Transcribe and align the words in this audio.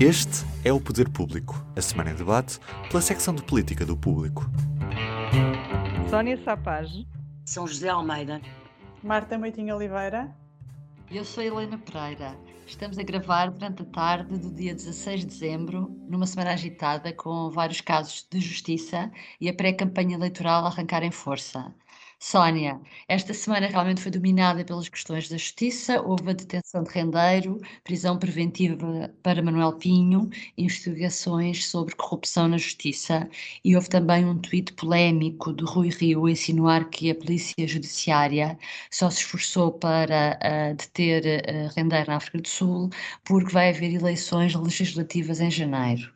Este 0.00 0.46
é 0.64 0.72
o 0.72 0.80
Poder 0.80 1.08
Público, 1.08 1.60
a 1.74 1.82
semana 1.82 2.12
em 2.12 2.14
debate 2.14 2.60
pela 2.88 3.02
secção 3.02 3.34
de 3.34 3.42
política 3.42 3.84
do 3.84 3.96
Público. 3.96 4.48
Sónia 6.08 6.40
Sapage, 6.44 7.04
São 7.44 7.66
José 7.66 7.88
Almeida, 7.88 8.40
Marta 9.02 9.36
Moitinho 9.36 9.74
Oliveira, 9.74 10.32
Eu 11.10 11.24
sou 11.24 11.42
Helena 11.42 11.78
Pereira. 11.78 12.38
Estamos 12.64 12.96
a 12.96 13.02
gravar 13.02 13.50
durante 13.50 13.82
a 13.82 13.86
tarde 13.86 14.38
do 14.38 14.54
dia 14.54 14.72
16 14.72 15.22
de 15.22 15.26
dezembro, 15.26 15.90
numa 16.08 16.26
semana 16.26 16.52
agitada 16.52 17.12
com 17.12 17.50
vários 17.50 17.80
casos 17.80 18.24
de 18.30 18.38
justiça 18.38 19.10
e 19.40 19.48
a 19.48 19.54
pré-campanha 19.54 20.14
eleitoral 20.14 20.64
a 20.64 20.68
arrancar 20.68 21.02
em 21.02 21.10
força. 21.10 21.74
Sónia, 22.20 22.80
esta 23.06 23.32
semana 23.32 23.68
realmente 23.68 24.00
foi 24.02 24.10
dominada 24.10 24.64
pelas 24.64 24.88
questões 24.88 25.28
da 25.28 25.36
justiça. 25.36 26.02
Houve 26.02 26.30
a 26.30 26.32
detenção 26.32 26.82
de 26.82 26.90
Rendeiro, 26.90 27.60
prisão 27.84 28.18
preventiva 28.18 29.14
para 29.22 29.40
Manuel 29.40 29.74
Pinho, 29.74 30.28
investigações 30.56 31.66
sobre 31.68 31.94
corrupção 31.94 32.48
na 32.48 32.58
justiça 32.58 33.28
e 33.64 33.76
houve 33.76 33.88
também 33.88 34.24
um 34.24 34.36
tweet 34.38 34.72
polémico 34.72 35.52
de 35.52 35.64
Rui 35.64 35.90
Rio 35.90 36.26
a 36.26 36.30
insinuar 36.32 36.90
que 36.90 37.08
a 37.10 37.14
polícia 37.14 37.66
judiciária 37.68 38.58
só 38.90 39.08
se 39.10 39.18
esforçou 39.18 39.72
para 39.72 40.38
uh, 40.42 40.74
deter 40.76 41.42
uh, 41.48 41.74
Rendeiro 41.76 42.10
na 42.10 42.16
África 42.16 42.38
do 42.40 42.48
Sul 42.48 42.90
porque 43.24 43.52
vai 43.52 43.70
haver 43.70 43.94
eleições 43.94 44.54
legislativas 44.56 45.40
em 45.40 45.50
janeiro. 45.50 46.12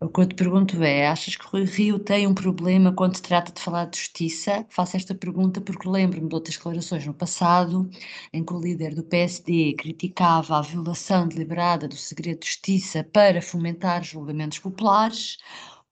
O 0.00 0.08
que 0.10 0.20
eu 0.20 0.26
te 0.28 0.34
pergunto 0.34 0.82
é, 0.82 1.06
achas 1.06 1.36
que 1.36 1.46
Rui 1.46 1.64
Rio 1.64 1.98
tem 1.98 2.26
um 2.26 2.34
problema 2.34 2.92
quando 2.92 3.16
se 3.16 3.22
trata 3.22 3.50
de 3.50 3.60
falar 3.62 3.86
de 3.86 3.98
justiça? 3.98 4.66
Faço 4.68 4.96
esta 4.96 5.14
pergunta 5.14 5.58
porque 5.60 5.88
lembro-me 5.88 6.28
de 6.28 6.34
outras 6.34 6.56
declarações 6.56 7.06
no 7.06 7.14
passado 7.14 7.88
em 8.32 8.44
que 8.44 8.52
o 8.52 8.60
líder 8.60 8.94
do 8.94 9.02
PSD 9.02 9.74
criticava 9.74 10.58
a 10.58 10.62
violação 10.62 11.26
deliberada 11.26 11.88
do 11.88 11.96
segredo 11.96 12.40
de 12.40 12.46
justiça 12.46 13.04
para 13.04 13.40
fomentar 13.40 14.04
julgamentos 14.04 14.58
populares 14.58 15.38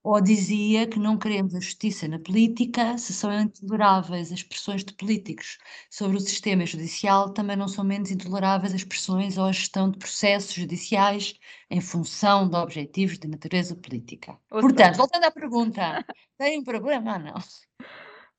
ou 0.04 0.20
dizia 0.20 0.86
que 0.86 0.98
não 0.98 1.16
queremos 1.16 1.55
a 1.55 1.60
justiça 1.60 2.06
na 2.06 2.19
política, 2.19 2.98
se 2.98 3.14
são 3.14 3.33
intoleráveis 3.33 4.30
as 4.30 4.42
pressões 4.42 4.84
de 4.84 4.92
políticos 4.92 5.56
sobre 5.91 6.19
o 6.19 6.20
sistema 6.20 6.66
judicial, 6.66 7.33
também 7.33 7.56
não 7.56 7.66
são 7.66 7.83
menos 7.83 8.11
intoleráveis 8.11 8.74
as 8.74 8.84
pressões 8.84 9.38
ou 9.38 9.46
a 9.46 9.52
gestão 9.52 9.91
de 9.91 9.98
processos 9.98 10.52
judiciais 10.52 11.34
em 11.70 11.80
função 11.80 12.46
de 12.46 12.55
objetivos 12.55 13.19
de 13.19 13.27
natureza 13.27 13.74
política. 13.74 14.38
Ou 14.50 14.61
Portanto, 14.61 14.96
voltando 14.98 15.24
à 15.24 15.30
pergunta, 15.30 16.05
tem 16.36 16.58
um 16.58 16.64
problema 16.64 17.14
ou 17.14 17.18
não? 17.20 17.34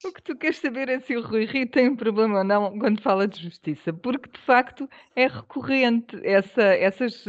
O 0.04 0.12
que 0.12 0.22
tu 0.22 0.36
queres 0.36 0.58
saber 0.58 0.88
é 0.90 1.00
se 1.00 1.16
o 1.16 1.22
Rui 1.22 1.46
Rio 1.46 1.68
tem 1.68 1.90
um 1.90 1.96
problema 1.96 2.40
ou 2.40 2.44
não 2.44 2.78
quando 2.78 3.02
fala 3.02 3.28
de 3.28 3.42
justiça, 3.42 3.92
porque 3.92 4.30
de 4.30 4.40
facto 4.46 4.88
é 5.16 5.26
recorrente, 5.26 6.20
essa, 6.24 6.62
essas, 6.62 7.26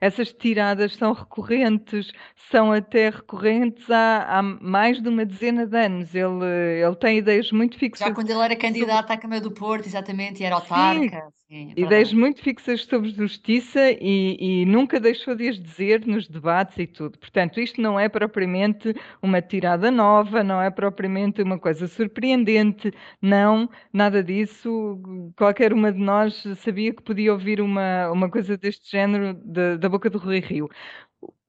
essas 0.00 0.32
tiradas 0.32 0.94
são 0.96 1.12
recorrentes, 1.12 2.12
são 2.50 2.70
até 2.72 3.08
recorrentes 3.08 3.90
há, 3.90 4.38
há 4.38 4.42
mais 4.42 5.00
de 5.00 5.08
uma 5.08 5.24
dezena 5.24 5.66
de 5.66 5.78
anos. 5.78 6.14
Ele, 6.14 6.44
ele 6.84 6.96
tem 6.96 7.18
ideias 7.18 7.50
muito 7.50 7.78
fixas. 7.78 8.06
Já 8.08 8.14
quando 8.14 8.30
ele 8.30 8.40
era 8.40 8.56
candidato 8.56 9.10
à 9.10 9.16
Câmara 9.16 9.40
do 9.40 9.52
Porto, 9.52 9.86
exatamente, 9.86 10.42
e 10.42 10.44
era 10.44 10.56
autarca. 10.56 11.20
Sim, 11.20 11.32
é 11.54 11.72
Ideias 11.76 12.10
verdade. 12.10 12.16
muito 12.16 12.40
fixas 12.42 12.82
sobre 12.84 13.10
justiça 13.10 13.78
e, 14.00 14.62
e 14.62 14.66
nunca 14.66 14.98
deixou 14.98 15.34
de 15.34 15.48
as 15.48 15.60
dizer 15.60 16.06
nos 16.06 16.26
debates 16.28 16.78
e 16.78 16.86
tudo. 16.86 17.18
Portanto, 17.18 17.60
isto 17.60 17.80
não 17.80 18.00
é 18.00 18.08
propriamente 18.08 18.94
uma 19.20 19.42
tirada 19.42 19.90
nova, 19.90 20.42
não 20.42 20.62
é 20.62 20.70
propriamente 20.70 21.42
uma 21.42 21.58
coisa 21.58 21.86
surpreendente, 21.86 22.90
não, 23.20 23.68
nada 23.92 24.22
disso. 24.24 25.00
Qualquer 25.36 25.72
uma 25.74 25.92
de 25.92 25.98
nós 25.98 26.42
sabia 26.58 26.94
que 26.94 27.02
podia 27.02 27.32
ouvir 27.32 27.60
uma, 27.60 28.10
uma 28.10 28.30
coisa 28.30 28.56
deste 28.56 28.90
género 28.90 29.34
da, 29.44 29.76
da 29.76 29.88
boca 29.88 30.08
do 30.08 30.18
Rui 30.18 30.40
Rio. 30.40 30.68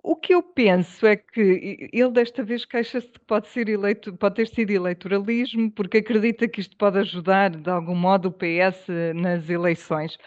O 0.04 0.18
que 0.18 0.36
eu 0.36 0.44
penso 0.44 1.06
é 1.08 1.16
que 1.16 1.90
ele 1.94 2.12
desta 2.12 2.44
vez 2.44 2.66
queixa-se 2.66 3.08
de 3.08 3.14
que 3.14 3.26
pode, 3.26 3.48
ser 3.48 3.70
eleito, 3.70 4.14
pode 4.18 4.36
ter 4.36 4.48
sido 4.50 4.72
eleitoralismo, 4.72 5.72
porque 5.72 6.00
acredita 6.00 6.46
que 6.46 6.60
isto 6.60 6.76
pode 6.76 7.00
ajudar 7.00 7.52
de 7.52 7.70
algum 7.70 7.96
modo 7.96 8.28
o 8.28 8.32
PS 8.32 8.86
nas 9.16 9.50
eleições. 9.50 10.18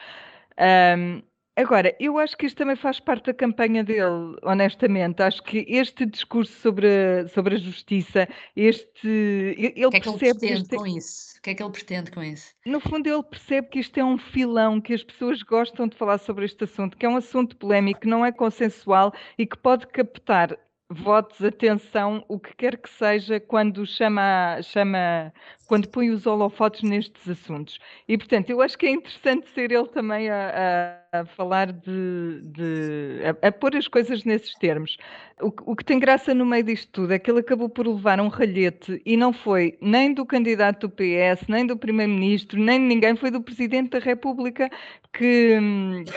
Ahm, 0.57 1.23
agora, 1.55 1.95
eu 2.01 2.19
acho 2.19 2.39
que 2.39 2.47
isto 2.47 2.57
também 2.57 2.75
faz 2.75 2.99
parte 3.01 3.27
da 3.27 3.35
campanha 3.35 3.85
dele, 3.85 4.37
honestamente. 4.43 5.23
Acho 5.23 5.43
que 5.43 5.67
este 5.69 6.07
discurso 6.07 6.59
sobre 6.59 6.87
a, 6.89 7.29
sobre 7.29 7.57
a 7.57 7.59
justiça, 7.59 8.27
este. 8.57 9.07
Ele 9.07 9.91
que 9.91 9.97
é 9.97 10.01
que 10.01 10.09
ele 10.09 10.19
percebe 10.19 10.41
que 10.41 10.47
pretende 10.47 10.63
este 10.63 10.75
com 10.75 10.87
isso? 10.87 11.36
Que 11.47 11.51
é 11.51 11.55
que 11.55 11.63
ele 11.63 11.71
pretende 11.71 12.11
com 12.11 12.21
isso? 12.25 12.53
no 12.67 12.81
fundo, 12.81 13.07
ele 13.07 13.23
percebe 13.23 13.69
que 13.69 13.79
isto 13.79 13.97
é 13.99 14.05
um 14.05 14.19
filão, 14.19 14.81
que 14.81 14.93
as 14.93 15.05
pessoas 15.05 15.45
gostam 15.45 15.87
de 15.87 15.97
falar 15.97 16.19
sobre 16.19 16.45
este 16.45 16.65
assunto, 16.65 16.97
que 16.97 17.07
é 17.07 17.09
um 17.09 17.15
assunto 17.15 17.57
polémico, 17.57 18.01
que 18.01 18.09
não 18.09 18.27
é 18.27 18.33
consensual 18.33 19.13
e 19.39 19.47
que 19.47 19.57
pode 19.57 19.87
captar 19.87 20.59
votos, 20.91 21.45
atenção, 21.45 22.25
o 22.29 22.41
que 22.41 22.53
quer 22.57 22.77
que 22.77 22.91
seja, 22.91 23.39
quando 23.39 23.87
chama, 23.87 24.61
chama 24.61 25.33
quando 25.67 25.89
põe 25.89 26.11
os 26.11 26.27
holofotes 26.27 26.83
nestes 26.83 27.29
assuntos. 27.29 27.79
E, 28.09 28.17
portanto, 28.17 28.51
eu 28.51 28.61
acho 28.63 28.79
que 28.79 28.87
é 28.87 28.91
interessante 28.91 29.47
ser 29.55 29.73
ele 29.73 29.89
também 29.89 30.29
a, 30.31 31.01
a- 31.13 31.21
a 31.21 31.27
falar 31.27 31.73
de, 31.73 32.41
de- 32.43 33.21
a, 33.43 33.49
a 33.49 33.53
pôr 33.53 33.77
as 33.77 33.89
coisas 33.89 34.25
nesses 34.25 34.55
termos. 34.57 34.97
O, 35.41 35.51
que- 35.51 35.63
o 35.67 35.77
que 35.77 35.85
tem 35.85 35.99
graça 35.99 36.35
no 36.35 36.45
meio 36.47 36.63
disto 36.65 36.91
tudo 36.93 37.13
é 37.13 37.19
que 37.19 37.31
ele 37.31 37.41
acabou 37.41 37.69
por 37.69 37.87
levar 37.87 38.21
um 38.21 38.29
ralhete 38.29 39.01
e 39.05 39.17
não 39.17 39.33
foi 39.33 39.77
nem 39.81 40.13
do 40.15 40.25
candidato 40.25 40.87
do 40.89 40.91
PS, 40.95 41.45
nem 41.49 41.67
do 41.67 41.77
primeiro-ministro, 41.77 42.59
nem 42.61 42.79
de 42.81 42.87
ninguém, 42.87 43.17
foi 43.17 43.31
do 43.31 43.43
presidente 43.43 43.91
da 43.91 43.99
República 43.99 44.71
que, 45.13 45.59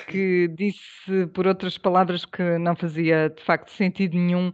que 0.08 0.48
disse, 0.50 1.28
por 1.34 1.48
outras 1.48 1.78
palavras, 1.78 2.26
que 2.26 2.42
não 2.60 2.76
fazia 2.76 3.30
de 3.30 3.42
facto 3.44 3.70
sentido 3.72 4.18
nenhum 4.18 4.52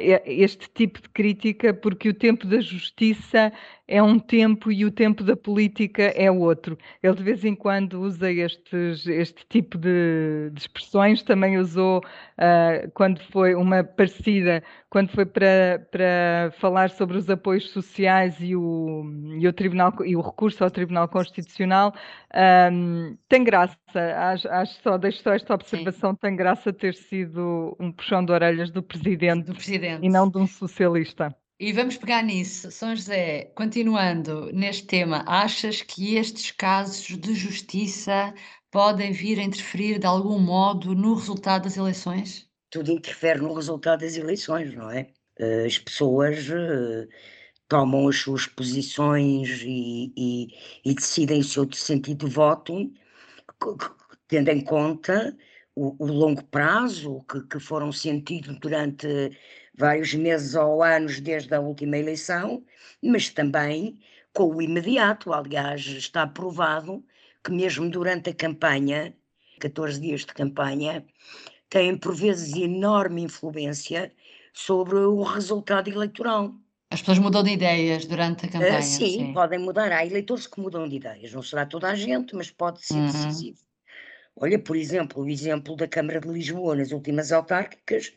e- 0.00 0.22
este 0.44 0.68
tipo 0.70 1.00
de 1.00 1.08
crítica, 1.08 1.72
porque 1.74 2.08
o 2.08 2.14
tempo 2.14 2.46
da 2.46 2.60
justiça 2.60 3.52
é 3.88 4.02
um 4.02 4.18
tempo 4.18 4.70
e 4.72 4.84
o 4.84 4.90
tempo 4.90 5.22
da 5.22 5.36
política 5.36 6.02
é 6.02 6.30
outro. 6.30 6.76
Ele 7.02 7.14
de 7.14 7.22
vez 7.22 7.44
em 7.44 7.54
quando 7.54 8.00
usa 8.00 8.30
estes, 8.30 9.06
este 9.06 9.46
tipo 9.48 9.78
de, 9.78 10.50
de 10.52 10.60
expressões, 10.60 11.22
também 11.22 11.58
usou 11.58 12.02
ah, 12.38 12.88
quando 12.94 13.20
foi 13.30 13.54
uma 13.54 13.84
parecida, 13.84 14.62
quando 14.90 15.10
foi 15.10 15.24
para, 15.24 15.86
para 15.90 16.52
falar 16.58 16.90
sobre 16.90 17.16
os 17.16 17.28
apoios 17.30 17.70
sociais 17.70 18.36
e 18.40 18.56
o, 18.56 19.04
e 19.38 19.46
o, 19.46 19.52
tribunal, 19.52 19.92
e 20.04 20.16
o 20.16 20.20
recurso 20.20 20.64
ao 20.64 20.70
Tribunal 20.70 21.08
Constitucional. 21.08 21.94
Ahm, 22.34 23.16
tem 23.28 23.44
graça, 23.44 23.76
acho, 23.94 24.48
acho 24.48 24.82
só, 24.82 24.98
deixo 24.98 25.22
só 25.22 25.32
esta 25.32 25.54
observação, 25.54 26.14
tem 26.14 26.34
graça 26.34 26.72
ter 26.72 26.94
sido 26.94 27.76
um 27.78 27.92
puxão 27.92 28.24
de 28.24 28.32
orelhas 28.32 28.70
do 28.70 28.82
presidente 28.82 29.46
Do 29.46 29.54
presidente. 29.54 30.04
e 30.04 30.08
não 30.08 30.28
de 30.28 30.38
um 30.38 30.46
socialista. 30.46 31.34
E 31.60 31.70
vamos 31.72 31.96
pegar 31.98 32.22
nisso. 32.22 32.70
São 32.70 32.94
José, 32.96 33.52
continuando 33.54 34.50
neste 34.54 34.86
tema, 34.86 35.22
achas 35.26 35.82
que 35.82 36.14
estes 36.16 36.50
casos 36.50 37.06
de 37.18 37.34
justiça 37.34 38.34
podem 38.70 39.12
vir 39.12 39.38
a 39.38 39.42
interferir 39.42 39.98
de 39.98 40.06
algum 40.06 40.38
modo 40.38 40.94
no 40.94 41.12
resultado 41.14 41.64
das 41.64 41.76
eleições? 41.76 42.48
tudo 42.70 42.90
interfere 42.92 43.40
no 43.40 43.54
resultado 43.54 44.00
das 44.00 44.16
eleições, 44.16 44.74
não 44.74 44.90
é? 44.90 45.08
Eh, 45.38 45.66
As 45.66 45.78
pessoas 45.78 46.48
eh, 46.50 47.08
tomam 47.68 48.08
as 48.08 48.16
suas 48.18 48.46
posições 48.46 49.62
e, 49.64 50.12
e- 50.16 50.48
e 50.84 50.94
decidem 50.94 51.40
o 51.40 51.44
seu 51.44 51.70
sentido 51.72 52.26
de 52.28 52.34
voto, 52.34 52.92
tendo 54.28 54.48
em 54.50 54.62
conta 54.62 55.36
o, 55.74 56.04
o 56.04 56.06
longo 56.06 56.44
prazo 56.44 57.22
que, 57.30 57.40
que 57.46 57.60
foram 57.60 57.92
sentidos 57.92 58.58
durante 58.58 59.06
vários 59.76 60.14
meses 60.14 60.54
ou 60.54 60.82
anos 60.82 61.20
desde 61.20 61.54
a 61.54 61.60
última 61.60 61.96
eleição, 61.98 62.64
mas 63.02 63.28
também 63.30 64.00
com 64.32 64.44
o 64.54 64.62
imediato. 64.62 65.32
Aliás, 65.32 65.84
está 65.86 66.26
provado 66.26 67.04
que 67.44 67.50
mesmo 67.52 67.88
durante 67.90 68.30
a 68.30 68.34
campanha, 68.34 69.14
14 69.60 70.00
dias 70.00 70.20
de 70.22 70.34
campanha, 70.34 71.04
têm 71.70 71.96
por 71.98 72.14
vezes 72.16 72.54
enorme 72.56 73.22
influência 73.22 74.12
sobre 74.54 74.96
o 74.98 75.22
resultado 75.22 75.88
eleitoral. 75.90 76.54
As 76.94 77.00
pessoas 77.00 77.20
mudam 77.24 77.44
de 77.44 77.52
ideias 77.58 78.06
durante 78.12 78.46
a 78.46 78.50
Ah, 78.58 78.80
campanha. 78.80 78.82
sim, 78.82 79.26
podem 79.26 79.58
mudar. 79.58 79.92
Há 79.92 80.04
eleitores 80.04 80.46
que 80.46 80.60
mudam 80.60 80.88
de 80.88 80.96
ideias. 80.96 81.32
Não 81.32 81.42
será 81.42 81.66
toda 81.66 81.88
a 81.90 81.94
gente, 81.94 82.34
mas 82.34 82.50
pode 82.50 82.82
ser 82.84 83.00
Uhum. 83.00 83.02
decisivo. 83.02 83.58
Olha, 84.36 84.58
por 84.62 84.76
exemplo, 84.76 85.22
o 85.24 85.28
exemplo 85.30 85.76
da 85.76 85.88
Câmara 85.88 86.20
de 86.20 86.28
Lisboa 86.28 86.76
nas 86.76 86.92
últimas 86.92 87.32
autárquicas, 87.32 88.14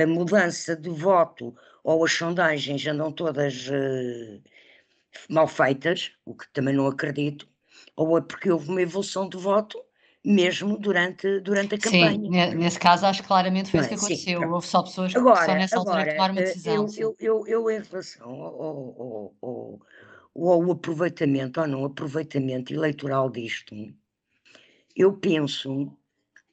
a 0.00 0.06
mudança 0.06 0.76
de 0.76 0.88
voto 0.90 1.54
ou 1.82 2.04
as 2.04 2.12
sondagens 2.12 2.86
andam 2.86 3.10
todas 3.10 3.68
eh, 3.70 4.40
mal 5.28 5.48
feitas, 5.48 6.12
o 6.24 6.34
que 6.34 6.48
também 6.52 6.74
não 6.74 6.86
acredito, 6.86 7.48
ou 7.96 8.16
é 8.16 8.20
porque 8.20 8.50
houve 8.50 8.68
uma 8.68 8.82
evolução 8.82 9.28
de 9.28 9.36
voto 9.36 9.82
mesmo 10.24 10.78
durante, 10.78 11.40
durante 11.40 11.74
a 11.74 11.78
Sim, 11.78 11.90
campanha. 11.90 12.30
ne- 12.30 12.54
nesse 12.54 12.78
caso 12.78 13.06
acho 13.06 13.22
que 13.22 13.28
claramente 13.28 13.70
foi 13.70 13.80
isso 13.80 13.88
que 13.88 13.94
é? 13.94 13.98
Sim, 13.98 14.04
aconteceu. 14.06 14.40
pronto. 14.40 14.54
Houve 14.54 14.66
só 14.66 14.82
pessoas 14.82 15.12
que 15.14 15.18
só 15.18 15.20
Agora, 15.20 15.54
nessa 15.54 15.78
altura 15.78 16.00
agora 16.00 16.12
tomaram 16.12 16.34
uma 16.34 16.40
eh, 16.40 16.44
decisão. 16.44 16.74
eu, 16.74 16.88
sim. 16.88 17.00
eu, 17.02 17.16
eu, 17.18 17.46
eu 17.46 17.70
em 17.70 17.80
relação 17.80 18.30
ao, 18.30 18.62
ao, 18.62 19.34
ao, 19.40 19.80
ao 20.34 20.70
aproveitamento 20.72 21.60
ou 21.60 21.66
não 21.66 21.84
aproveitamento 21.84 22.72
eleitoral 22.72 23.30
disto, 23.30 23.74
eu 24.94 25.12
penso 25.16 25.96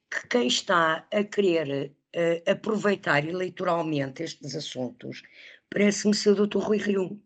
que 0.09 0.27
quem 0.29 0.47
está 0.47 1.05
a 1.11 1.23
querer 1.23 1.91
uh, 2.15 2.51
aproveitar 2.51 3.25
eleitoralmente 3.25 4.23
estes 4.23 4.55
assuntos, 4.55 5.21
parece-me 5.69 6.15
ser 6.15 6.39
o 6.39 6.47
Dr. 6.47 6.59
Rui 6.59 6.77
Rio. 6.77 7.21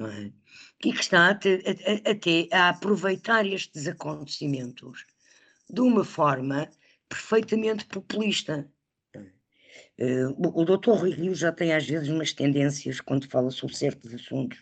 É? 0.00 0.32
E 0.84 0.92
que 0.92 1.00
está 1.00 1.30
até 1.30 1.60
a, 2.50 2.58
a, 2.58 2.66
a 2.66 2.68
aproveitar 2.70 3.46
estes 3.46 3.86
acontecimentos 3.86 5.04
de 5.68 5.80
uma 5.80 6.04
forma 6.04 6.68
perfeitamente 7.08 7.84
populista. 7.86 8.68
Uh, 9.98 10.30
o, 10.38 10.62
o 10.62 10.64
doutor 10.64 10.98
Rui 10.98 11.10
Rio 11.10 11.34
já 11.34 11.52
tem 11.52 11.74
às 11.74 11.86
vezes 11.86 12.08
umas 12.08 12.32
tendências 12.32 13.00
quando 13.00 13.28
fala 13.28 13.50
sobre 13.50 13.76
certos 13.76 14.14
assuntos. 14.14 14.58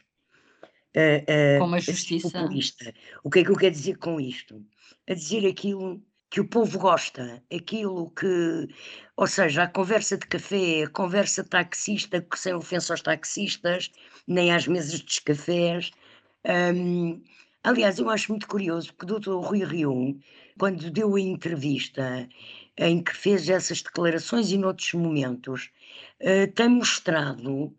Uh, 0.97 1.23
uh, 1.23 1.59
Como 1.61 1.77
a 1.77 1.81
justiça. 1.81 2.31
Populista. 2.31 2.93
O 3.23 3.31
que 3.31 3.39
é 3.39 3.45
que 3.45 3.51
eu 3.51 3.57
quero 3.57 3.75
dizer 3.75 3.99
com 3.99 4.21
isto? 4.21 4.65
A 5.09 5.15
dizer 5.15 5.47
aquilo 5.47 6.03
que 6.31 6.41
o 6.41 6.49
povo 6.49 6.79
gosta, 6.79 7.43
aquilo 7.55 8.11
que, 8.11 8.69
ou 9.17 9.27
seja, 9.27 9.63
a 9.65 9.69
conversa 9.69 10.17
de 10.19 10.27
café, 10.27 10.85
a 10.85 10.91
conversa 10.91 11.43
taxista, 11.45 12.25
sem 12.37 12.55
ofensa 12.55 12.93
aos 12.93 13.03
taxistas, 13.03 13.91
nem 14.27 14.53
às 14.53 14.67
mesas 14.67 15.01
dos 15.01 15.19
cafés. 15.21 15.91
Um, 16.75 17.23
aliás, 17.65 17.99
eu 17.99 18.11
acho 18.11 18.33
muito 18.33 18.47
curioso 18.47 18.93
que 18.95 19.05
o 19.05 19.19
Dr. 19.19 19.41
Rui 19.41 19.65
Rio, 19.65 20.19
quando 20.59 20.91
deu 20.91 21.15
a 21.15 21.21
entrevista 21.21 22.29
em 22.77 23.03
que 23.03 23.17
fez 23.17 23.49
essas 23.49 23.83
declarações 23.83 24.51
e 24.51 24.59
noutros 24.59 24.93
momentos, 24.93 25.71
uh, 26.21 26.53
tem 26.55 26.69
mostrado 26.69 27.75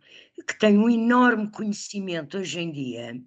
que 0.48 0.58
tem 0.58 0.78
um 0.78 0.90
enorme 0.90 1.50
conhecimento 1.52 2.38
hoje 2.38 2.60
em 2.60 2.72
dia 2.72 3.22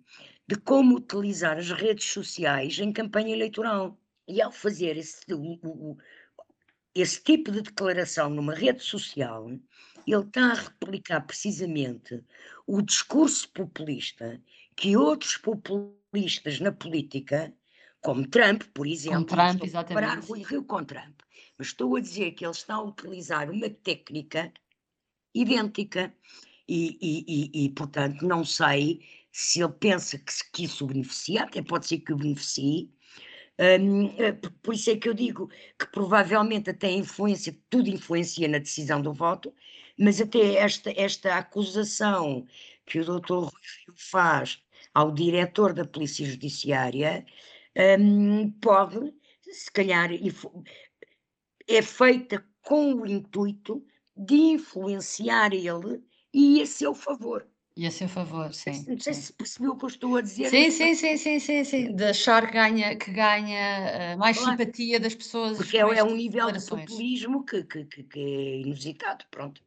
de 0.48 0.56
como 0.56 0.96
utilizar 0.96 1.56
as 1.56 1.70
redes 1.70 2.06
sociais 2.12 2.78
em 2.78 2.92
campanha 2.92 3.34
eleitoral. 3.34 3.96
E 4.28 4.40
ao 4.40 4.52
fazer 4.52 4.96
esse, 4.96 5.32
o, 5.32 5.58
o, 5.62 5.96
esse 6.94 7.22
tipo 7.22 7.50
de 7.50 7.62
declaração 7.62 8.30
numa 8.30 8.54
rede 8.54 8.82
social, 8.82 9.50
ele 10.06 10.22
está 10.24 10.52
a 10.52 10.54
replicar 10.54 11.20
precisamente 11.22 12.22
o 12.66 12.82
discurso 12.82 13.48
populista 13.50 14.40
que 14.76 14.96
outros 14.96 15.36
populistas 15.36 16.60
na 16.60 16.72
política, 16.72 17.52
como 18.00 18.26
Trump, 18.28 18.62
por 18.74 18.86
exemplo, 18.86 19.20
com 19.20 19.24
Trump, 19.24 19.62
parar 19.88 20.18
Rui 20.20 20.42
Rio 20.42 20.64
com 20.64 20.84
Trump, 20.84 21.20
mas 21.58 21.68
estou 21.68 21.96
a 21.96 22.00
dizer 22.00 22.32
que 22.32 22.44
ele 22.44 22.52
está 22.52 22.74
a 22.74 22.82
utilizar 22.82 23.50
uma 23.50 23.70
técnica 23.70 24.52
idêntica 25.34 26.14
e, 26.68 26.98
e, 27.00 27.24
e, 27.28 27.64
e 27.64 27.70
portanto, 27.70 28.26
não 28.26 28.44
sei 28.44 29.00
se 29.30 29.62
ele 29.62 29.72
pensa 29.72 30.18
que, 30.18 30.32
que 30.52 30.64
isso 30.64 30.86
beneficia, 30.86 31.44
até 31.44 31.62
pode 31.62 31.86
ser 31.86 31.98
que 32.00 32.12
o 32.12 32.16
beneficie, 32.16 32.90
por 34.62 34.74
isso 34.74 34.90
é 34.90 34.96
que 34.96 35.08
eu 35.08 35.14
digo 35.14 35.48
que 35.78 35.86
provavelmente 35.86 36.70
até 36.70 36.90
influência, 36.90 37.56
tudo 37.70 37.88
influencia 37.88 38.48
na 38.48 38.58
decisão 38.58 39.00
do 39.00 39.12
voto, 39.12 39.54
mas 39.98 40.20
até 40.20 40.56
esta, 40.56 40.92
esta 40.96 41.36
acusação 41.36 42.46
que 42.86 42.98
o 42.98 43.04
doutor 43.04 43.44
Rui 43.44 43.96
faz 43.96 44.62
ao 44.94 45.12
diretor 45.12 45.72
da 45.72 45.84
Polícia 45.84 46.26
Judiciária 46.26 47.24
pode, 48.60 49.14
se 49.40 49.70
calhar, 49.70 50.10
é 51.68 51.82
feita 51.82 52.44
com 52.62 52.94
o 52.94 53.06
intuito 53.06 53.84
de 54.16 54.34
influenciar 54.34 55.52
ele 55.52 56.02
e 56.32 56.62
a 56.62 56.66
seu 56.66 56.94
favor. 56.94 57.46
E 57.74 57.86
a 57.86 57.90
seu 57.90 58.06
favor, 58.06 58.52
sim. 58.52 58.84
Não 58.86 59.00
sei 59.00 59.14
se 59.14 59.32
percebeu 59.32 59.72
o 59.72 59.78
que 59.78 59.84
eu 59.84 59.88
estou 59.88 60.16
a 60.16 60.20
dizer. 60.20 60.50
Sim, 60.50 60.70
sim, 60.70 60.94
sim, 60.94 61.16
sim, 61.16 61.38
sim, 61.38 61.64
sim. 61.64 61.96
De 61.96 62.04
achar 62.04 62.46
que 62.46 62.52
ganha, 62.52 62.96
que 62.96 63.10
ganha 63.10 64.14
uh, 64.14 64.18
mais 64.18 64.36
claro. 64.36 64.58
simpatia 64.58 65.00
das 65.00 65.14
pessoas. 65.14 65.56
Porque 65.56 65.78
é, 65.78 65.80
é 65.80 66.04
um 66.04 66.14
nível 66.14 66.50
de 66.52 66.64
populismo 66.66 67.44
que, 67.44 67.64
que, 67.64 67.84
que, 67.86 68.02
que 68.02 68.20
é 68.20 68.60
inusitado, 68.60 69.24
pronto. 69.30 69.62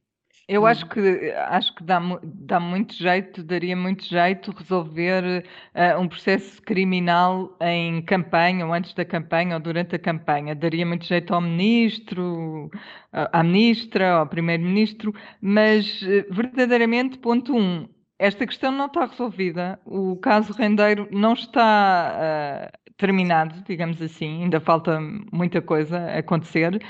Eu 0.48 0.62
hum. 0.62 0.66
acho 0.68 0.88
que 0.88 1.31
acho 1.31 1.74
que 1.74 1.84
dá, 1.84 2.00
dá 2.24 2.60
muito 2.60 2.94
jeito, 2.94 3.44
daria 3.44 3.75
muito 3.75 4.06
jeito 4.06 4.52
resolver 4.52 5.44
uh, 5.74 6.00
um 6.00 6.07
processo 6.07 6.62
criminal 6.62 7.57
em 7.60 8.04
campanha, 8.04 8.68
ou 8.68 8.72
antes 8.72 8.94
da 8.94 9.04
campanha, 9.04 9.56
ou 9.56 9.60
durante 9.60 9.96
a 9.96 10.00
campanha. 10.00 10.54
Daria 10.54 10.86
muito 10.86 11.06
jeito 11.06 11.34
ao 11.34 11.42
ministro, 11.42 12.69
à 13.12 13.42
ministra, 13.42 14.18
ao 14.18 14.28
primeiro-ministro, 14.28 15.12
mas 15.42 16.02
verdadeiramente, 16.30 17.18
ponto 17.18 17.57
um, 17.57 17.90
esta 18.17 18.45
questão 18.45 18.71
não 18.71 18.85
está 18.85 19.06
resolvida. 19.06 19.79
O 19.85 20.15
caso 20.17 20.53
Rendeiro 20.53 21.07
não 21.12 21.33
está 21.33 22.71
uh, 22.71 22.91
terminado, 22.97 23.62
digamos 23.67 24.01
assim, 24.01 24.44
ainda 24.44 24.59
falta 24.59 25.00
muita 25.31 25.62
coisa 25.62 25.97
a 25.97 26.19
acontecer. 26.19 26.81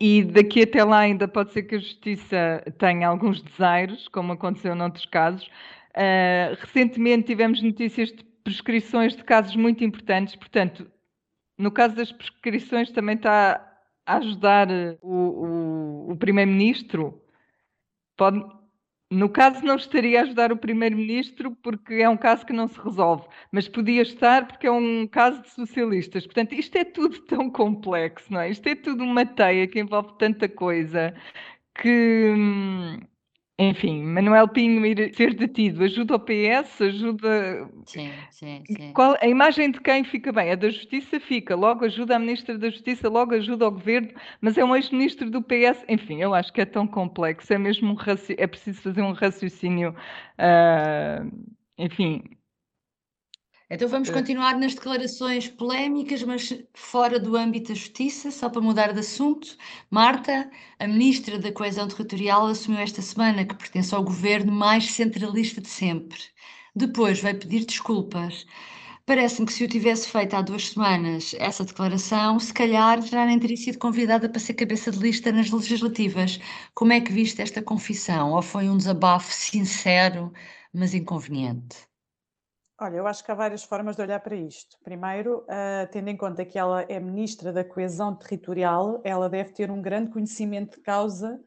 E 0.00 0.24
daqui 0.24 0.62
até 0.62 0.82
lá 0.82 1.00
ainda 1.00 1.28
pode 1.28 1.52
ser 1.52 1.64
que 1.64 1.74
a 1.74 1.78
Justiça 1.78 2.64
tenha 2.78 3.08
alguns 3.08 3.42
desaires, 3.42 4.08
como 4.08 4.32
aconteceu 4.32 4.74
noutros 4.74 5.04
casos. 5.06 5.46
Uh, 5.90 6.56
recentemente 6.60 7.26
tivemos 7.26 7.62
notícias 7.62 8.10
de 8.10 8.24
prescrições 8.42 9.14
de 9.14 9.22
casos 9.22 9.54
muito 9.54 9.84
importantes, 9.84 10.34
portanto, 10.34 10.90
no 11.58 11.70
caso 11.70 11.94
das 11.94 12.10
prescrições 12.10 12.90
também 12.90 13.16
está 13.16 13.66
a 14.06 14.16
ajudar 14.16 14.68
o, 15.02 16.08
o, 16.08 16.12
o 16.12 16.16
Primeiro-Ministro. 16.16 17.22
Pode, 18.16 18.42
no 19.10 19.28
caso, 19.28 19.64
não 19.64 19.76
estaria 19.76 20.20
a 20.20 20.22
ajudar 20.22 20.52
o 20.52 20.56
Primeiro-Ministro 20.56 21.56
porque 21.56 21.94
é 21.94 22.08
um 22.08 22.16
caso 22.16 22.46
que 22.46 22.52
não 22.52 22.68
se 22.68 22.80
resolve, 22.80 23.26
mas 23.50 23.68
podia 23.68 24.02
estar 24.02 24.46
porque 24.46 24.66
é 24.66 24.70
um 24.70 25.06
caso 25.06 25.42
de 25.42 25.50
socialistas. 25.50 26.24
Portanto, 26.24 26.54
isto 26.54 26.76
é 26.76 26.84
tudo 26.84 27.20
tão 27.26 27.50
complexo, 27.50 28.32
não 28.32 28.40
é? 28.40 28.50
Isto 28.50 28.68
é 28.68 28.74
tudo 28.76 29.02
uma 29.04 29.26
teia 29.26 29.66
que 29.66 29.80
envolve 29.80 30.16
tanta 30.18 30.48
coisa 30.48 31.14
que 31.74 32.34
hum, 32.36 33.00
enfim, 33.62 34.02
Manuel 34.02 34.48
Pinho 34.48 34.86
ir 34.86 35.14
ser 35.14 35.34
detido 35.34 35.84
ajuda 35.84 36.14
o 36.16 36.18
PS, 36.18 36.82
ajuda. 36.82 37.68
Sim, 37.84 38.10
sim, 38.30 38.62
sim. 38.66 38.92
Qual, 38.94 39.14
a 39.20 39.28
imagem 39.28 39.70
de 39.70 39.78
quem 39.82 40.02
fica 40.02 40.32
bem? 40.32 40.52
A 40.52 40.54
da 40.54 40.70
Justiça 40.70 41.20
fica, 41.20 41.54
logo 41.54 41.84
ajuda 41.84 42.16
a 42.16 42.18
Ministra 42.18 42.56
da 42.56 42.70
Justiça, 42.70 43.06
logo 43.10 43.34
ajuda 43.34 43.68
o 43.68 43.70
Governo, 43.70 44.08
mas 44.40 44.56
é 44.56 44.64
um 44.64 44.74
ex-ministro 44.74 45.30
do 45.30 45.42
PS. 45.42 45.84
Enfim, 45.90 46.22
eu 46.22 46.32
acho 46.32 46.50
que 46.54 46.62
é 46.62 46.64
tão 46.64 46.86
complexo, 46.86 47.52
é 47.52 47.58
mesmo 47.58 47.92
um 47.92 47.96
é 48.38 48.46
preciso 48.46 48.80
fazer 48.80 49.02
um 49.02 49.12
raciocínio. 49.12 49.94
Uh, 50.38 51.30
enfim, 51.76 52.22
então 53.70 53.88
vamos 53.88 54.08
é. 54.10 54.12
continuar 54.12 54.58
nas 54.58 54.74
declarações 54.74 55.46
polémicas, 55.48 56.22
mas 56.24 56.52
fora 56.74 57.20
do 57.20 57.36
âmbito 57.36 57.68
da 57.68 57.74
justiça, 57.74 58.30
só 58.30 58.48
para 58.50 58.60
mudar 58.60 58.92
de 58.92 58.98
assunto. 59.00 59.56
Marta, 59.90 60.50
a 60.78 60.88
ministra 60.88 61.38
da 61.38 61.52
Coesão 61.52 61.86
Territorial, 61.86 62.46
assumiu 62.46 62.80
esta 62.80 63.00
semana 63.00 63.44
que 63.44 63.54
pertence 63.54 63.94
ao 63.94 64.02
governo 64.02 64.50
mais 64.52 64.90
centralista 64.90 65.60
de 65.60 65.68
sempre. 65.68 66.18
Depois 66.74 67.20
vai 67.20 67.32
pedir 67.32 67.64
desculpas. 67.64 68.44
Parece-me 69.06 69.46
que 69.46 69.52
se 69.52 69.64
o 69.64 69.68
tivesse 69.68 70.08
feito 70.08 70.34
há 70.34 70.42
duas 70.42 70.68
semanas 70.70 71.34
essa 71.38 71.64
declaração, 71.64 72.38
se 72.40 72.52
calhar 72.52 73.00
já 73.02 73.24
nem 73.26 73.38
teria 73.38 73.56
sido 73.56 73.78
convidada 73.78 74.28
para 74.28 74.40
ser 74.40 74.54
cabeça 74.54 74.90
de 74.90 74.98
lista 74.98 75.32
nas 75.32 75.50
legislativas. 75.50 76.40
Como 76.74 76.92
é 76.92 77.00
que 77.00 77.12
viste 77.12 77.40
esta 77.42 77.62
confissão? 77.62 78.32
Ou 78.32 78.42
foi 78.42 78.68
um 78.68 78.76
desabafo 78.76 79.32
sincero, 79.32 80.32
mas 80.72 80.94
inconveniente? 80.94 81.89
Olha, 82.82 82.96
eu 82.96 83.06
acho 83.06 83.22
que 83.22 83.30
há 83.30 83.34
várias 83.34 83.62
formas 83.62 83.94
de 83.94 84.00
olhar 84.00 84.18
para 84.20 84.34
isto. 84.34 84.78
Primeiro, 84.82 85.40
uh, 85.40 85.86
tendo 85.92 86.08
em 86.08 86.16
conta 86.16 86.46
que 86.46 86.58
ela 86.58 86.80
é 86.88 86.98
Ministra 86.98 87.52
da 87.52 87.62
Coesão 87.62 88.16
Territorial, 88.16 89.02
ela 89.04 89.28
deve 89.28 89.52
ter 89.52 89.70
um 89.70 89.82
grande 89.82 90.10
conhecimento 90.10 90.78
de 90.78 90.82
causa 90.82 91.38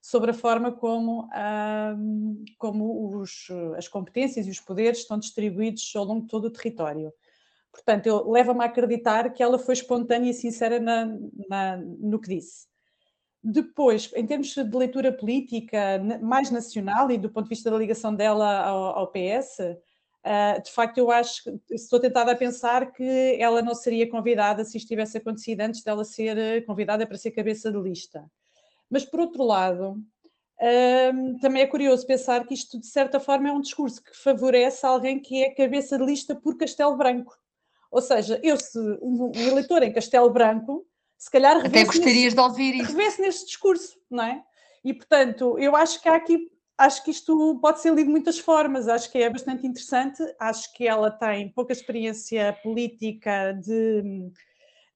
sobre 0.00 0.32
a 0.32 0.34
forma 0.34 0.72
como, 0.72 1.26
uh, 1.26 2.44
como 2.58 3.20
os, 3.20 3.46
as 3.76 3.86
competências 3.86 4.48
e 4.48 4.50
os 4.50 4.58
poderes 4.58 4.98
estão 4.98 5.16
distribuídos 5.16 5.92
ao 5.94 6.04
longo 6.04 6.22
de 6.22 6.26
todo 6.26 6.46
o 6.46 6.50
território. 6.50 7.12
Portanto, 7.70 8.28
leva-me 8.28 8.62
a 8.62 8.66
acreditar 8.66 9.32
que 9.32 9.44
ela 9.44 9.60
foi 9.60 9.74
espontânea 9.74 10.30
e 10.30 10.34
sincera 10.34 10.80
na, 10.80 11.06
na, 11.48 11.76
no 11.76 12.20
que 12.20 12.30
disse. 12.34 12.66
Depois, 13.40 14.10
em 14.16 14.26
termos 14.26 14.48
de 14.48 14.76
leitura 14.76 15.12
política 15.12 16.02
mais 16.20 16.50
nacional 16.50 17.12
e 17.12 17.16
do 17.16 17.30
ponto 17.30 17.44
de 17.44 17.50
vista 17.50 17.70
da 17.70 17.78
ligação 17.78 18.12
dela 18.12 18.66
ao, 18.66 18.98
ao 18.98 19.12
PS, 19.12 19.78
Uh, 20.24 20.62
de 20.62 20.70
facto, 20.70 20.98
eu 20.98 21.10
acho 21.10 21.44
que 21.44 21.74
estou 21.74 21.98
tentada 21.98 22.32
a 22.32 22.36
pensar 22.36 22.92
que 22.92 23.36
ela 23.40 23.62
não 23.62 23.74
seria 23.74 24.08
convidada 24.08 24.64
se 24.64 24.76
isto 24.76 24.88
tivesse 24.88 25.16
acontecido 25.16 25.62
antes 25.62 25.82
dela 25.82 26.04
ser 26.04 26.36
eh, 26.36 26.60
convidada 26.60 27.06
para 27.06 27.16
ser 27.16 27.30
cabeça 27.30 27.72
de 27.72 27.80
lista. 27.80 28.30
Mas, 28.90 29.04
por 29.04 29.20
outro 29.20 29.44
lado, 29.44 29.92
uh, 29.92 31.40
também 31.40 31.62
é 31.62 31.66
curioso 31.66 32.06
pensar 32.06 32.46
que 32.46 32.52
isto, 32.52 32.78
de 32.78 32.86
certa 32.86 33.18
forma, 33.18 33.48
é 33.48 33.52
um 33.52 33.62
discurso 33.62 34.02
que 34.02 34.14
favorece 34.14 34.84
alguém 34.84 35.18
que 35.18 35.42
é 35.42 35.54
cabeça 35.54 35.96
de 35.96 36.04
lista 36.04 36.34
por 36.34 36.58
Castelo 36.58 36.96
Branco. 36.96 37.34
Ou 37.90 38.02
seja, 38.02 38.38
eu, 38.42 38.58
se 38.58 38.78
um, 39.00 39.32
eleitor 39.34 39.82
em 39.82 39.92
Castelo 39.92 40.30
Branco, 40.30 40.86
se 41.16 41.30
calhar 41.30 41.64
Até 41.64 41.84
gostarias 41.84 42.34
nesse, 42.34 42.36
de 42.36 42.40
ouvir 42.40 42.74
isso. 42.74 42.92
Revesse 42.92 43.22
neste 43.22 43.46
discurso, 43.46 43.98
não 44.10 44.24
é? 44.24 44.42
E, 44.84 44.92
portanto, 44.92 45.58
eu 45.58 45.74
acho 45.74 46.00
que 46.00 46.08
há 46.08 46.14
aqui 46.14 46.50
acho 46.80 47.04
que 47.04 47.10
isto 47.10 47.58
pode 47.60 47.80
ser 47.80 47.90
lido 47.90 48.06
de 48.06 48.10
muitas 48.10 48.38
formas, 48.38 48.88
acho 48.88 49.12
que 49.12 49.18
é 49.18 49.28
bastante 49.28 49.66
interessante, 49.66 50.22
acho 50.40 50.72
que 50.72 50.88
ela 50.88 51.10
tem 51.10 51.50
pouca 51.50 51.74
experiência 51.74 52.56
política 52.62 53.52
de, 53.52 54.32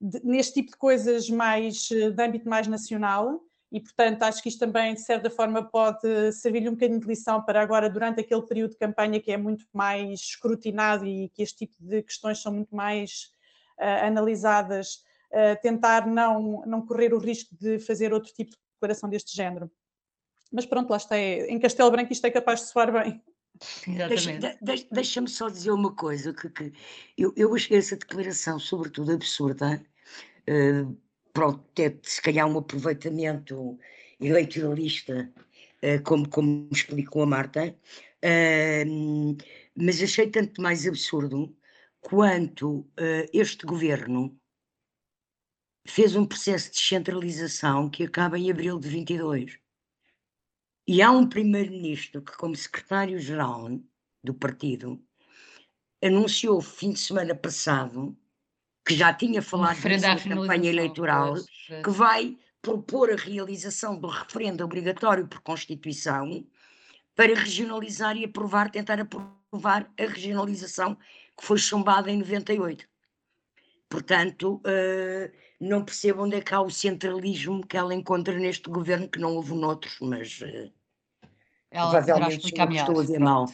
de, 0.00 0.24
neste 0.24 0.54
tipo 0.54 0.70
de 0.70 0.78
coisas 0.78 1.28
mais 1.28 1.88
de 1.88 2.22
âmbito 2.22 2.48
mais 2.48 2.66
nacional. 2.66 3.38
E, 3.70 3.80
portanto, 3.80 4.22
acho 4.22 4.42
que 4.42 4.48
isto 4.48 4.60
também, 4.60 4.94
de 4.94 5.00
certa 5.00 5.28
forma, 5.28 5.62
pode 5.62 6.32
servir-lhe 6.32 6.68
um 6.68 6.74
bocadinho 6.74 7.00
de 7.00 7.06
lição 7.06 7.42
para 7.42 7.60
agora, 7.60 7.90
durante 7.90 8.20
aquele 8.20 8.42
período 8.42 8.70
de 8.70 8.78
campanha 8.78 9.20
que 9.20 9.32
é 9.32 9.36
muito 9.36 9.66
mais 9.72 10.20
escrutinado 10.20 11.04
e 11.04 11.28
que 11.30 11.42
este 11.42 11.66
tipo 11.66 11.74
de 11.80 12.02
questões 12.02 12.40
são 12.40 12.52
muito 12.52 12.74
mais 12.74 13.30
uh, 13.78 14.06
analisadas, 14.06 15.02
uh, 15.32 15.60
tentar 15.60 16.06
não, 16.06 16.62
não 16.64 16.86
correr 16.86 17.12
o 17.12 17.18
risco 17.18 17.54
de 17.60 17.78
fazer 17.80 18.12
outro 18.12 18.32
tipo 18.32 18.52
de 18.52 18.56
declaração 18.74 19.10
deste 19.10 19.36
género. 19.36 19.70
Mas 20.54 20.64
pronto, 20.64 20.90
lá 20.90 20.96
está. 20.96 21.16
É, 21.16 21.46
em 21.50 21.58
Castelo 21.58 21.90
Branco 21.90 22.12
isto 22.12 22.24
é 22.26 22.30
capaz 22.30 22.60
de 22.60 22.66
soar 22.68 22.92
bem. 22.92 23.20
Deixa-me 23.86 24.38
deixa, 24.62 24.86
deixa 24.90 25.26
só 25.26 25.48
dizer 25.48 25.70
uma 25.70 25.94
coisa, 25.94 26.32
que, 26.32 26.48
que 26.48 26.72
eu, 27.18 27.32
eu 27.36 27.54
achei 27.54 27.76
essa 27.76 27.96
declaração, 27.96 28.58
sobretudo, 28.58 29.12
absurda. 29.12 29.84
Uh, 30.48 30.96
pronto, 31.32 31.62
ter 31.74 31.98
se 32.02 32.22
calhar 32.22 32.48
um 32.48 32.58
aproveitamento 32.58 33.78
eleitoralista, 34.20 35.32
uh, 35.82 36.02
como, 36.04 36.28
como 36.28 36.68
explicou 36.70 37.22
a 37.22 37.26
Marta, 37.26 37.76
uh, 38.24 39.36
mas 39.76 40.02
achei 40.02 40.28
tanto 40.30 40.62
mais 40.62 40.86
absurdo 40.86 41.56
quanto 42.00 42.80
uh, 42.80 43.28
este 43.32 43.66
governo 43.66 44.36
fez 45.86 46.16
um 46.16 46.26
processo 46.26 46.66
de 46.70 46.76
descentralização 46.76 47.90
que 47.90 48.04
acaba 48.04 48.38
em 48.38 48.50
abril 48.50 48.78
de 48.78 48.88
22. 48.88 49.63
E 50.86 51.00
há 51.00 51.10
um 51.10 51.26
primeiro-ministro 51.26 52.20
que, 52.20 52.36
como 52.36 52.54
secretário-geral 52.54 53.70
do 54.22 54.34
partido, 54.34 55.02
anunciou 56.02 56.60
fim 56.60 56.92
de 56.92 57.00
semana 57.00 57.34
passado 57.34 58.16
que 58.86 58.94
já 58.94 59.12
tinha 59.14 59.40
falado 59.40 59.76
disso 59.76 60.06
na 60.06 60.20
campanha 60.20 60.68
eleitoral, 60.68 61.34
que 61.82 61.90
vai 61.90 62.36
propor 62.60 63.10
a 63.10 63.16
realização 63.16 63.98
do 63.98 64.08
referendo 64.08 64.62
obrigatório 64.62 65.26
por 65.26 65.40
Constituição 65.40 66.46
para 67.14 67.34
regionalizar 67.34 68.16
e 68.16 68.24
aprovar, 68.24 68.70
tentar 68.70 69.00
aprovar 69.00 69.90
a 69.98 70.02
regionalização 70.02 70.96
que 71.36 71.44
foi 71.44 71.56
chumbada 71.56 72.10
em 72.10 72.18
98. 72.18 72.86
Portanto, 73.88 74.60
uh, 74.66 75.32
não 75.60 75.84
percebo 75.84 76.24
onde 76.24 76.36
é 76.36 76.40
que 76.40 76.54
há 76.54 76.60
o 76.60 76.70
centralismo 76.70 77.66
que 77.66 77.76
ela 77.76 77.94
encontra 77.94 78.36
neste 78.38 78.68
governo, 78.68 79.08
que 79.08 79.18
não 79.18 79.34
houve 79.34 79.54
noutros, 79.54 79.96
mas 80.00 80.40
uh, 80.40 80.72
ela 81.70 81.90
provavelmente 81.90 82.46
estou 82.46 82.98
a 82.98 83.02
dizer 83.02 83.18
mal. 83.20 83.46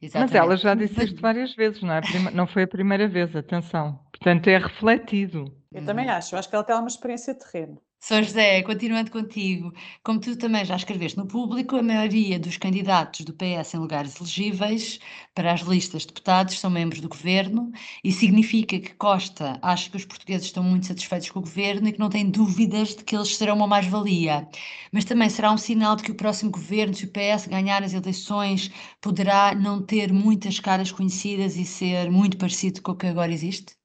Exatamente. 0.00 0.32
Mas 0.32 0.34
ela 0.34 0.56
já 0.56 0.74
disse 0.74 1.04
isto 1.04 1.20
várias 1.20 1.54
vezes, 1.54 1.80
não 1.80 1.94
é? 1.94 2.00
Não 2.32 2.46
foi 2.46 2.64
a 2.64 2.68
primeira 2.68 3.06
vez, 3.06 3.34
atenção. 3.36 4.00
Portanto, 4.10 4.48
é 4.48 4.58
refletido. 4.58 5.56
Eu 5.72 5.84
também 5.84 6.08
acho, 6.08 6.34
eu 6.34 6.38
acho 6.40 6.48
que 6.48 6.54
ela 6.54 6.64
tem 6.64 6.74
uma 6.74 6.88
experiência 6.88 7.32
de 7.32 7.40
terreno. 7.40 7.80
São 8.04 8.20
José, 8.20 8.60
continuando 8.64 9.12
contigo, 9.12 9.72
como 10.02 10.18
tu 10.18 10.36
também 10.36 10.64
já 10.64 10.74
escreveste 10.74 11.16
no 11.16 11.24
público, 11.24 11.76
a 11.76 11.82
maioria 11.84 12.36
dos 12.36 12.56
candidatos 12.56 13.20
do 13.20 13.32
PS 13.32 13.74
em 13.74 13.78
lugares 13.78 14.16
elegíveis 14.16 14.98
para 15.32 15.52
as 15.52 15.60
listas 15.60 16.02
de 16.02 16.08
deputados 16.08 16.58
são 16.58 16.68
membros 16.68 17.00
do 17.00 17.08
governo 17.08 17.70
e 18.02 18.10
significa 18.10 18.80
que 18.80 18.92
Costa 18.94 19.56
acha 19.62 19.88
que 19.88 19.96
os 19.96 20.04
portugueses 20.04 20.48
estão 20.48 20.64
muito 20.64 20.86
satisfeitos 20.86 21.30
com 21.30 21.38
o 21.38 21.42
governo 21.42 21.86
e 21.86 21.92
que 21.92 22.00
não 22.00 22.10
tem 22.10 22.28
dúvidas 22.28 22.96
de 22.96 23.04
que 23.04 23.14
eles 23.14 23.36
serão 23.36 23.54
uma 23.54 23.68
mais-valia. 23.68 24.48
Mas 24.90 25.04
também 25.04 25.30
será 25.30 25.52
um 25.52 25.56
sinal 25.56 25.94
de 25.94 26.02
que 26.02 26.10
o 26.10 26.16
próximo 26.16 26.50
governo, 26.50 26.94
se 26.94 27.04
o 27.04 27.12
PS 27.12 27.46
ganhar 27.46 27.84
as 27.84 27.94
eleições, 27.94 28.68
poderá 29.00 29.54
não 29.54 29.80
ter 29.80 30.12
muitas 30.12 30.58
caras 30.58 30.90
conhecidas 30.90 31.56
e 31.56 31.64
ser 31.64 32.10
muito 32.10 32.36
parecido 32.36 32.82
com 32.82 32.90
o 32.90 32.96
que 32.96 33.06
agora 33.06 33.32
existe? 33.32 33.76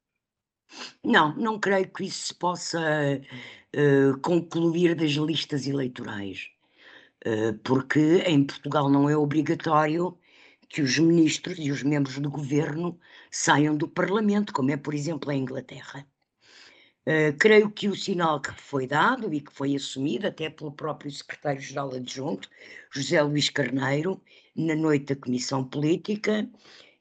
Não, 1.03 1.35
não 1.35 1.59
creio 1.59 1.91
que 1.91 2.03
isso 2.05 2.35
possa 2.37 2.79
uh, 3.75 4.17
concluir 4.19 4.95
das 4.95 5.11
listas 5.11 5.67
eleitorais, 5.67 6.49
uh, 7.25 7.57
porque 7.63 8.23
em 8.25 8.43
Portugal 8.43 8.89
não 8.89 9.09
é 9.09 9.17
obrigatório 9.17 10.17
que 10.69 10.81
os 10.81 10.97
ministros 10.99 11.57
e 11.59 11.71
os 11.71 11.83
membros 11.83 12.19
do 12.19 12.29
governo 12.29 12.99
saiam 13.31 13.75
do 13.75 13.87
Parlamento, 13.87 14.53
como 14.53 14.71
é, 14.71 14.77
por 14.77 14.93
exemplo, 14.93 15.29
a 15.29 15.35
Inglaterra. 15.35 16.05
Uh, 17.05 17.31
creio 17.39 17.71
que 17.71 17.87
o 17.87 17.95
sinal 17.95 18.41
que 18.41 18.51
foi 18.53 18.85
dado 18.85 19.33
e 19.33 19.39
que 19.39 19.53
foi 19.53 19.75
assumido 19.75 20.27
até 20.27 20.49
pelo 20.49 20.73
próprio 20.73 21.09
secretário-geral 21.09 21.93
adjunto, 21.93 22.49
José 22.91 23.21
Luís 23.21 23.49
Carneiro, 23.49 24.21
na 24.53 24.75
noite 24.75 25.13
da 25.13 25.21
Comissão 25.21 25.63
Política, 25.63 26.49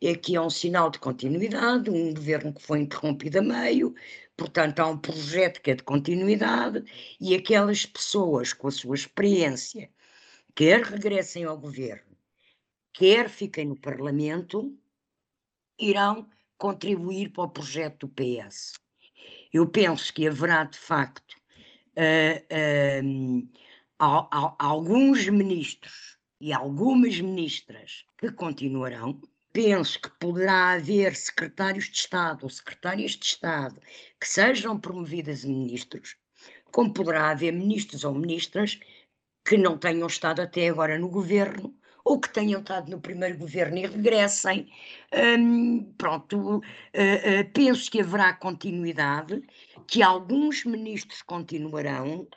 é 0.00 0.14
que 0.14 0.36
é 0.36 0.40
um 0.40 0.50
sinal 0.50 0.90
de 0.90 0.98
continuidade, 0.98 1.90
um 1.90 2.12
governo 2.12 2.52
que 2.52 2.62
foi 2.62 2.80
interrompido 2.80 3.38
a 3.38 3.42
meio, 3.42 3.94
portanto 4.36 4.80
há 4.80 4.86
um 4.86 4.98
projeto 4.98 5.60
que 5.62 5.70
é 5.70 5.74
de 5.74 5.82
continuidade 5.82 6.84
e 7.20 7.34
aquelas 7.34 7.86
pessoas 7.86 8.52
com 8.52 8.68
a 8.68 8.72
sua 8.72 8.94
experiência, 8.94 9.90
quer 10.54 10.82
regressem 10.82 11.44
ao 11.44 11.58
governo, 11.58 12.16
quer 12.92 13.28
fiquem 13.28 13.66
no 13.66 13.76
Parlamento, 13.76 14.76
irão 15.78 16.28
contribuir 16.58 17.30
para 17.30 17.44
o 17.44 17.50
projeto 17.50 18.06
do 18.06 18.14
PS. 18.14 18.74
Eu 19.52 19.66
penso 19.66 20.12
que 20.12 20.26
haverá 20.26 20.64
de 20.64 20.78
facto 20.78 21.36
uh, 21.96 23.38
uh, 24.02 24.56
alguns 24.58 25.28
ministros 25.28 26.18
e 26.40 26.52
algumas 26.52 27.18
ministras 27.20 28.04
que 28.18 28.30
continuarão, 28.30 29.20
penso 29.56 29.98
que 29.98 30.10
poderá 30.20 30.72
haver 30.72 31.16
secretários 31.16 31.86
de 31.86 31.96
Estado 31.96 32.40
ou 32.42 32.50
secretárias 32.50 33.12
de 33.12 33.24
Estado 33.24 33.80
que 34.20 34.28
sejam 34.28 34.78
promovidas 34.78 35.46
a 35.46 35.48
ministros, 35.48 36.14
como 36.70 36.92
poderá 36.92 37.30
haver 37.30 37.54
ministros 37.54 38.04
ou 38.04 38.14
ministras 38.14 38.78
que 39.42 39.56
não 39.56 39.78
tenham 39.78 40.06
estado 40.08 40.42
até 40.42 40.68
agora 40.68 40.98
no 40.98 41.08
governo 41.08 41.74
ou 42.04 42.20
que 42.20 42.28
tenham 42.28 42.60
estado 42.60 42.90
no 42.90 43.00
primeiro 43.00 43.38
governo 43.38 43.78
e 43.78 43.86
regressem. 43.86 44.70
Hum, 45.38 45.90
pronto, 45.96 46.36
uh, 46.38 46.58
uh, 46.58 47.50
penso 47.54 47.90
que 47.90 48.02
haverá 48.02 48.34
continuidade, 48.34 49.42
que 49.86 50.02
alguns 50.02 50.66
ministros 50.66 51.22
continuarão, 51.22 52.28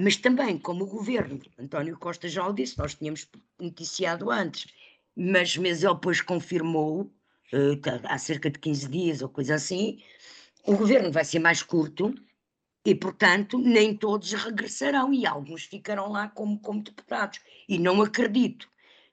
mas 0.00 0.16
também, 0.16 0.58
como 0.58 0.82
o 0.82 0.88
governo, 0.88 1.38
António 1.56 1.96
Costa 1.96 2.28
já 2.28 2.44
o 2.44 2.52
disse, 2.52 2.76
nós 2.76 2.96
tínhamos 2.96 3.28
noticiado 3.60 4.32
antes, 4.32 4.66
mas, 5.16 5.56
ele 5.56 5.76
depois 5.94 6.20
confirmou, 6.20 7.02
uh, 7.52 7.80
há 8.04 8.18
cerca 8.18 8.50
de 8.50 8.58
15 8.58 8.88
dias 8.88 9.22
ou 9.22 9.28
coisa 9.28 9.54
assim, 9.54 10.02
o 10.66 10.76
governo 10.76 11.12
vai 11.12 11.24
ser 11.24 11.38
mais 11.38 11.62
curto 11.62 12.14
e, 12.84 12.94
portanto, 12.94 13.58
nem 13.58 13.96
todos 13.96 14.32
regressarão 14.32 15.12
e 15.12 15.26
alguns 15.26 15.64
ficarão 15.64 16.10
lá 16.10 16.28
como, 16.28 16.58
como 16.58 16.82
deputados. 16.82 17.40
E 17.68 17.78
não 17.78 18.02
acredito 18.02 18.68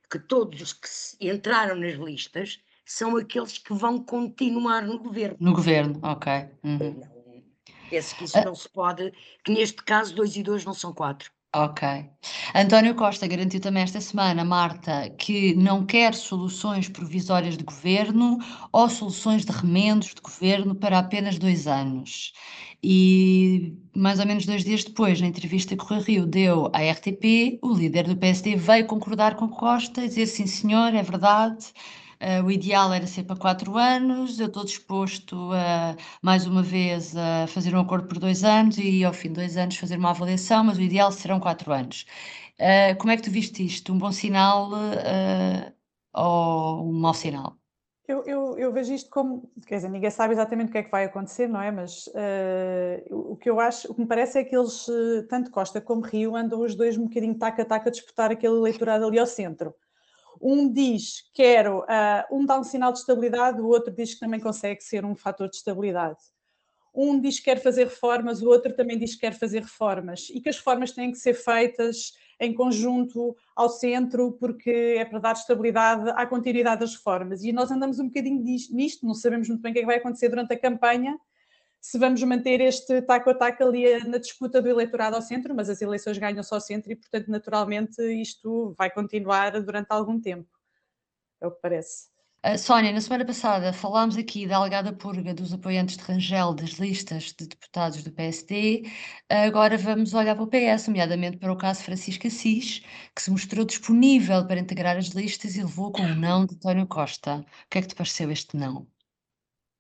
que 0.10 0.20
todos 0.20 0.62
os 0.62 0.74
que 0.74 0.90
entraram 1.30 1.76
nas 1.76 1.94
listas 1.94 2.60
são 2.86 3.16
aqueles 3.16 3.58
que 3.58 3.74
vão 3.74 4.04
continuar 4.04 4.82
no 4.82 5.00
governo. 5.00 5.38
No 5.40 5.54
governo, 5.54 6.00
ok. 6.04 6.32
Uhum. 6.64 7.00
Não, 7.00 7.44
penso 7.90 8.16
que 8.18 8.26
isso 8.26 8.40
uh, 8.40 8.44
não 8.44 8.56
se 8.56 8.68
pode, 8.70 9.14
que 9.44 9.52
neste 9.54 9.82
caso 9.84 10.14
dois 10.14 10.36
e 10.36 10.44
dois 10.44 10.66
não 10.66 10.74
são 10.74 10.94
quatro. 10.94 11.32
Ok. 11.54 11.82
António 12.56 12.96
Costa 12.96 13.28
garantiu 13.28 13.60
também 13.60 13.84
esta 13.84 14.00
semana, 14.00 14.46
Marta, 14.46 15.10
que 15.18 15.54
não 15.56 15.86
quer 15.86 16.14
soluções 16.16 16.88
provisórias 16.88 17.58
de 17.58 17.64
governo 17.66 18.38
ou 18.72 18.90
soluções 18.90 19.44
de 19.44 19.52
remendos 19.52 20.14
de 20.16 20.22
governo 20.22 20.74
para 20.74 20.98
apenas 21.00 21.38
dois 21.38 21.68
anos. 21.68 22.32
E 22.82 23.74
mais 23.94 24.20
ou 24.22 24.26
menos 24.26 24.46
dois 24.46 24.64
dias 24.64 24.86
depois, 24.86 25.20
na 25.20 25.28
entrevista 25.28 25.76
que 25.76 25.94
o 25.94 26.00
Rio 26.00 26.26
deu 26.26 26.72
à 26.74 26.80
RTP, 26.90 27.60
o 27.62 27.74
líder 27.74 28.08
do 28.08 28.16
PSD 28.16 28.56
veio 28.56 28.88
concordar 28.88 29.36
com 29.36 29.50
Costa 29.50 30.08
dizer 30.08 30.28
sim 30.28 30.48
senhor, 30.48 30.96
é 30.96 31.04
verdade, 31.04 31.66
Uh, 32.22 32.46
o 32.46 32.52
ideal 32.52 32.94
era 32.94 33.08
ser 33.08 33.24
para 33.24 33.36
quatro 33.36 33.78
anos, 33.78 34.40
eu 34.40 34.46
estou 34.46 34.64
disposto 34.64 35.52
a, 35.54 35.96
mais 36.22 36.46
uma 36.46 36.62
vez, 36.62 37.18
a 37.18 37.48
fazer 37.48 37.74
um 37.74 37.80
acordo 37.80 38.08
por 38.08 38.20
dois 38.20 38.44
anos 38.44 38.78
e 38.78 39.04
ao 39.04 39.12
fim 39.12 39.30
de 39.30 39.36
dois 39.36 39.58
anos 39.58 39.76
fazer 39.76 39.98
uma 39.98 40.12
avaliação, 40.12 40.64
mas 40.64 40.78
o 40.78 40.82
ideal 40.82 41.12
serão 41.12 41.40
quatro 41.40 41.74
anos. 41.74 42.06
Uh, 42.60 42.96
como 43.00 43.12
é 43.12 43.18
que 43.18 43.24
tu 43.24 43.32
viste 43.32 43.66
isto? 43.66 43.92
Um 43.92 43.98
bom 43.98 44.12
sinal 44.12 44.70
uh, 44.72 45.74
ou 46.14 46.92
um 46.92 46.94
mau 46.94 47.16
sinal? 47.16 47.58
Eu, 48.08 48.24
eu, 48.26 48.56
eu, 48.56 48.72
vejo 48.72 48.94
isto 48.94 49.10
como, 49.10 49.52
quer 49.66 49.78
dizer, 49.78 49.90
ninguém 49.90 50.12
sabe 50.12 50.36
exatamente 50.36 50.70
o 50.70 50.72
que 50.74 50.78
é 50.78 50.84
que 50.84 50.92
vai 50.92 51.06
acontecer, 51.06 51.48
não 51.48 51.60
é? 51.60 51.72
Mas 51.72 52.06
uh, 52.06 53.32
o 53.32 53.36
que 53.36 53.50
eu 53.50 53.60
acho, 53.60 53.92
o 53.92 53.96
que 53.96 54.02
me 54.02 54.08
parece 54.08 54.38
é 54.38 54.44
que 54.44 54.56
eles, 54.56 54.86
tanto 55.28 55.50
Costa 55.50 55.82
como 55.82 56.02
Rio, 56.02 56.36
andam 56.36 56.62
os 56.62 56.76
dois 56.76 56.98
um 57.00 57.06
bocadinho 57.06 57.34
taca 57.40 57.64
a 57.64 57.66
taca 57.66 57.90
a 57.90 57.92
disputar 57.92 58.30
aquele 58.30 58.58
eleitorado 58.58 59.08
ali 59.08 59.18
ao 59.18 59.26
centro. 59.26 59.74
Um 60.42 60.72
diz 60.72 61.30
quero, 61.34 61.80
uh, 61.80 62.36
um 62.36 62.46
dá 62.46 62.60
um 62.60 62.64
sinal 62.64 62.92
de 62.92 63.00
estabilidade, 63.00 63.62
o 63.62 63.68
outro 63.68 63.94
diz 63.94 64.14
que 64.16 64.20
também 64.20 64.40
consegue 64.40 64.82
ser 64.82 65.06
um 65.06 65.16
fator 65.16 65.50
de 65.50 65.58
estabilidade. 65.58 66.20
Um 66.94 67.20
diz 67.20 67.38
que 67.38 67.46
quer 67.46 67.62
fazer 67.62 67.86
reformas, 67.86 68.42
o 68.42 68.50
outro 68.50 68.74
também 68.76 68.98
diz 68.98 69.14
que 69.16 69.22
quer 69.22 69.34
fazer 69.34 69.62
reformas 69.62 70.30
e 70.30 70.42
que 70.42 70.50
as 70.50 70.58
reformas 70.58 70.92
têm 70.92 71.12
que 71.12 71.18
ser 71.18 71.34
feitas 71.34 72.14
em 72.40 72.54
conjunto 72.54 73.36
ao 73.56 73.70
centro, 73.70 74.34
porque 74.34 74.96
é 74.98 75.06
para 75.06 75.20
dar 75.20 75.34
estabilidade 75.34 76.10
à 76.16 76.26
continuidade 76.26 76.82
das 76.82 76.96
reformas. 76.96 77.44
E 77.44 77.54
nós 77.54 77.70
andamos 77.72 78.00
um 78.00 78.08
bocadinho 78.08 78.42
nisto, 78.44 79.06
não 79.06 79.14
sabemos 79.14 79.48
muito 79.48 79.62
bem 79.62 79.72
o 79.72 79.74
que 79.74 79.80
é 79.80 79.82
que 79.84 79.88
vai 79.88 79.98
acontecer 79.98 80.28
durante 80.28 80.52
a 80.54 80.60
campanha, 80.60 81.18
se 81.82 81.98
vamos 81.98 82.22
manter 82.22 82.62
este 82.62 83.02
taco 83.02 83.32
a 83.32 83.34
taco 83.34 83.64
ali 83.64 84.04
na 84.08 84.20
disputa 84.20 84.62
do 84.62 84.70
eleitorado 84.70 85.16
ao 85.16 85.22
centro, 85.22 85.56
mas 85.56 85.68
as 85.68 85.82
eleições 85.82 86.20
ganham 86.20 86.44
só 86.44 86.60
centro 86.60 86.92
e, 86.92 86.96
portanto, 86.96 87.28
naturalmente, 87.30 88.00
isto 88.22 88.76
vai 88.78 88.92
continuar 88.92 89.60
durante 89.62 89.88
algum 89.90 90.22
tempo. 90.22 90.48
É 91.42 91.48
o 91.48 91.52
que 91.52 91.60
parece. 91.60 92.12
Uh, 92.46 92.58
Sónia, 92.58 92.92
na 92.92 93.02
semana 93.02 93.24
passada 93.24 93.72
falámos 93.72 94.18
aqui 94.18 94.48
da 94.48 94.58
alegada 94.58 94.92
purga 94.92 95.32
dos 95.32 95.54
apoiantes 95.54 95.96
de 95.98 96.04
Rangel 96.04 96.56
das 96.56 96.72
listas 96.72 97.34
de 97.38 97.48
deputados 97.48 98.04
do 98.04 98.12
PSD. 98.12 98.84
Uh, 99.32 99.48
agora 99.48 99.78
vamos 99.78 100.14
olhar 100.14 100.36
para 100.36 100.44
o 100.44 100.48
PS, 100.48 100.88
nomeadamente 100.88 101.38
para 101.38 101.52
o 101.52 101.58
caso 101.58 101.84
Francisco 101.84 102.28
Assis, 102.28 102.82
que 103.16 103.22
se 103.22 103.32
mostrou 103.32 103.66
disponível 103.66 104.46
para 104.48 104.60
integrar 104.60 104.98
as 104.98 105.10
listas 105.10 105.56
e 105.56 105.64
levou 105.64 105.92
com 105.92 106.04
o 106.04 106.16
não 106.16 106.46
de 106.46 106.56
António 106.56 106.88
Costa. 106.88 107.38
O 107.38 107.70
que 107.70 107.80
é 107.80 107.82
que 107.82 107.88
te 107.90 107.96
pareceu 107.96 108.32
este 108.32 108.56
não? 108.58 108.88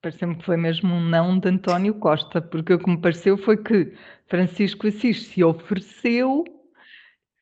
Pareceu-me 0.01 0.36
que 0.36 0.46
foi 0.46 0.58
mesmo 0.58 0.96
um 0.96 1.00
não 1.00 1.38
de 1.38 1.48
António 1.50 1.93
Costa, 1.93 2.41
porque 2.41 2.74
o 2.74 2.79
que 2.79 2.89
me 2.89 3.00
pareceu 3.00 3.38
foi 3.38 3.58
que 3.58 3.93
Francisco 4.27 4.88
Assis 4.88 5.27
se 5.27 5.43
ofereceu 5.43 6.43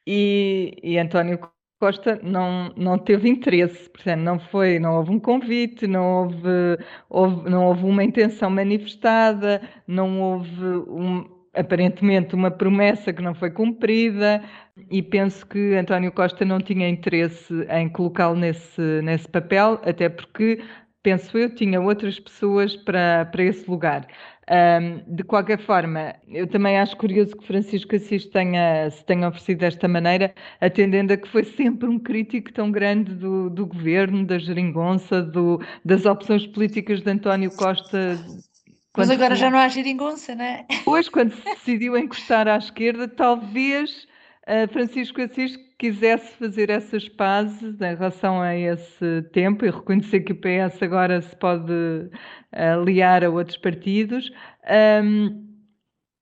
e, 0.06 0.76
e 0.84 0.98
António 0.98 1.40
Costa 1.80 2.20
não, 2.22 2.74
não 2.76 2.98
teve 3.00 3.30
interesse, 3.30 3.90
portanto, 3.90 4.20
não 4.20 4.38
foi, 4.38 4.78
não 4.80 4.98
houve 4.98 5.12
um 5.12 5.20
convite, 5.20 5.88
não 5.88 6.24
houve, 6.24 6.78
houve 7.10 7.50
não 7.50 7.66
houve 7.68 7.86
uma 7.86 8.04
intenção 8.04 8.50
manifestada, 8.50 9.62
não 9.88 10.22
houve 10.22 10.66
um, 10.66 11.26
aparentemente 11.54 12.36
uma 12.36 12.52
promessa 12.52 13.14
que 13.14 13.22
não 13.22 13.34
foi 13.34 13.52
cumprida. 13.52 14.44
E 14.92 15.02
penso 15.02 15.46
que 15.48 15.76
António 15.76 16.12
Costa 16.12 16.44
não 16.44 16.60
tinha 16.60 16.90
interesse 16.90 17.54
em 17.70 17.88
colocá-lo 17.90 18.36
nesse, 18.36 18.82
nesse 19.02 19.28
papel, 19.30 19.80
até 19.86 20.10
porque 20.10 20.62
penso 21.02 21.38
eu, 21.38 21.54
tinha 21.54 21.80
outras 21.80 22.20
pessoas 22.20 22.76
para, 22.76 23.26
para 23.26 23.44
esse 23.44 23.70
lugar. 23.70 24.08
Um, 24.52 25.16
de 25.16 25.24
qualquer 25.24 25.60
forma, 25.60 26.16
eu 26.28 26.48
também 26.48 26.80
acho 26.80 26.98
curioso 26.98 27.38
que 27.38 27.46
Francisco 27.46 27.96
Assis 27.96 28.26
tenha, 28.26 28.90
se 28.90 29.06
tenha 29.06 29.28
oferecido 29.28 29.60
desta 29.60 29.88
maneira, 29.88 30.34
atendendo 30.60 31.14
a 31.14 31.18
que 31.18 31.28
foi 31.28 31.44
sempre 31.44 31.88
um 31.88 32.00
crítico 32.00 32.52
tão 32.52 32.72
grande 32.72 33.14
do, 33.14 33.50
do 33.50 33.68
governo, 33.68 34.26
da 34.26 34.40
geringonça, 34.40 35.22
do, 35.22 35.62
das 35.86 36.06
opções 36.06 36.48
políticas 36.48 37.02
de 37.02 37.12
António 37.12 37.52
Costa. 37.52 38.18
Mas 38.98 39.12
agora 39.12 39.36
já 39.36 39.52
não 39.52 39.60
há 39.60 39.68
geringonça, 39.68 40.34
não 40.34 40.44
é? 40.44 40.66
Pois, 40.84 41.08
quando 41.08 41.32
se 41.32 41.44
decidiu 41.44 41.96
encostar 41.96 42.48
à 42.48 42.58
esquerda, 42.58 43.08
talvez 43.08 44.08
Francisco 44.72 45.22
Assis 45.22 45.58
quisesse 45.78 46.36
fazer 46.38 46.70
essas 46.70 47.08
pazes 47.08 47.80
em 47.80 47.96
relação 47.96 48.42
a 48.42 48.56
esse 48.56 49.22
tempo 49.32 49.66
e 49.66 49.70
reconhecer 49.70 50.22
que 50.22 50.34
o 50.34 50.36
PS 50.36 50.82
agora 50.82 51.22
se 51.22 51.36
pode 51.36 51.74
aliar 52.52 53.24
a 53.24 53.30
outros 53.30 53.58
partidos. 53.58 54.32
Um, 55.04 55.48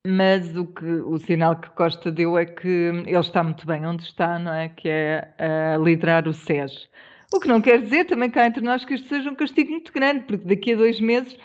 mas 0.05 0.55
o, 0.55 0.65
que, 0.65 0.85
o 0.85 1.17
sinal 1.17 1.59
que 1.59 1.69
Costa 1.71 2.11
deu 2.11 2.37
é 2.37 2.45
que 2.45 2.67
ele 2.67 3.19
está 3.19 3.43
muito 3.43 3.65
bem 3.65 3.85
onde 3.85 4.03
está, 4.03 4.39
não 4.39 4.53
é? 4.53 4.69
Que 4.69 4.87
é 4.87 5.33
a 5.37 5.77
liderar 5.77 6.27
o 6.27 6.33
SES. 6.33 6.87
O 7.33 7.41
que 7.41 7.47
não 7.47 7.59
quer 7.59 7.81
dizer 7.81 8.05
também 8.05 8.29
cá 8.29 8.47
entre 8.47 8.61
nós 8.61 8.85
que 8.85 8.93
isto 8.93 9.09
seja 9.09 9.29
um 9.29 9.35
castigo 9.35 9.71
muito 9.71 9.91
grande, 9.91 10.23
porque 10.23 10.45
daqui 10.45 10.73
a 10.73 10.77
dois 10.77 11.01
meses 11.01 11.37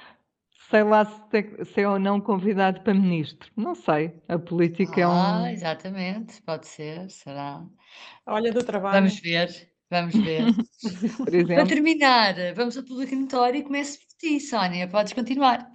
sei 0.73 0.83
lá 0.85 1.05
se, 1.05 1.21
te, 1.29 1.65
se 1.67 1.83
é 1.83 1.89
ou 1.89 1.99
não 1.99 2.19
convidado 2.19 2.81
para 2.81 2.95
ministro. 2.95 3.51
Não 3.55 3.75
sei. 3.75 4.15
A 4.27 4.39
política 4.39 4.95
ah, 4.97 5.01
é 5.01 5.07
um. 5.07 5.45
Ah, 5.45 5.53
exatamente, 5.53 6.41
pode 6.43 6.67
ser, 6.67 7.11
será. 7.11 7.63
Olha 8.25 8.51
do 8.51 8.65
trabalho. 8.65 8.95
Vamos 8.95 9.21
ver, 9.21 9.71
vamos 9.91 10.15
ver. 10.15 10.45
Por 11.19 11.35
exemplo. 11.35 11.55
Para 11.57 11.67
terminar, 11.67 12.35
vamos 12.57 12.77
ao 12.79 12.85
público 12.85 13.15
notório 13.15 13.61
e 13.61 13.63
começo 13.63 13.99
por 13.99 14.17
ti, 14.19 14.41
Sónia. 14.41 14.89
Podes 14.89 15.13
continuar. 15.13 15.71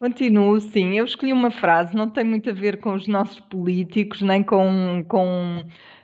Continuo, 0.00 0.58
sim. 0.60 0.96
Eu 0.98 1.04
escolhi 1.04 1.32
uma 1.32 1.50
frase, 1.50 1.94
não 1.94 2.08
tem 2.08 2.24
muito 2.24 2.48
a 2.48 2.54
ver 2.54 2.80
com 2.80 2.94
os 2.94 3.06
nossos 3.06 3.40
políticos, 3.40 4.22
nem 4.22 4.42
com, 4.42 5.04
com 5.08 5.62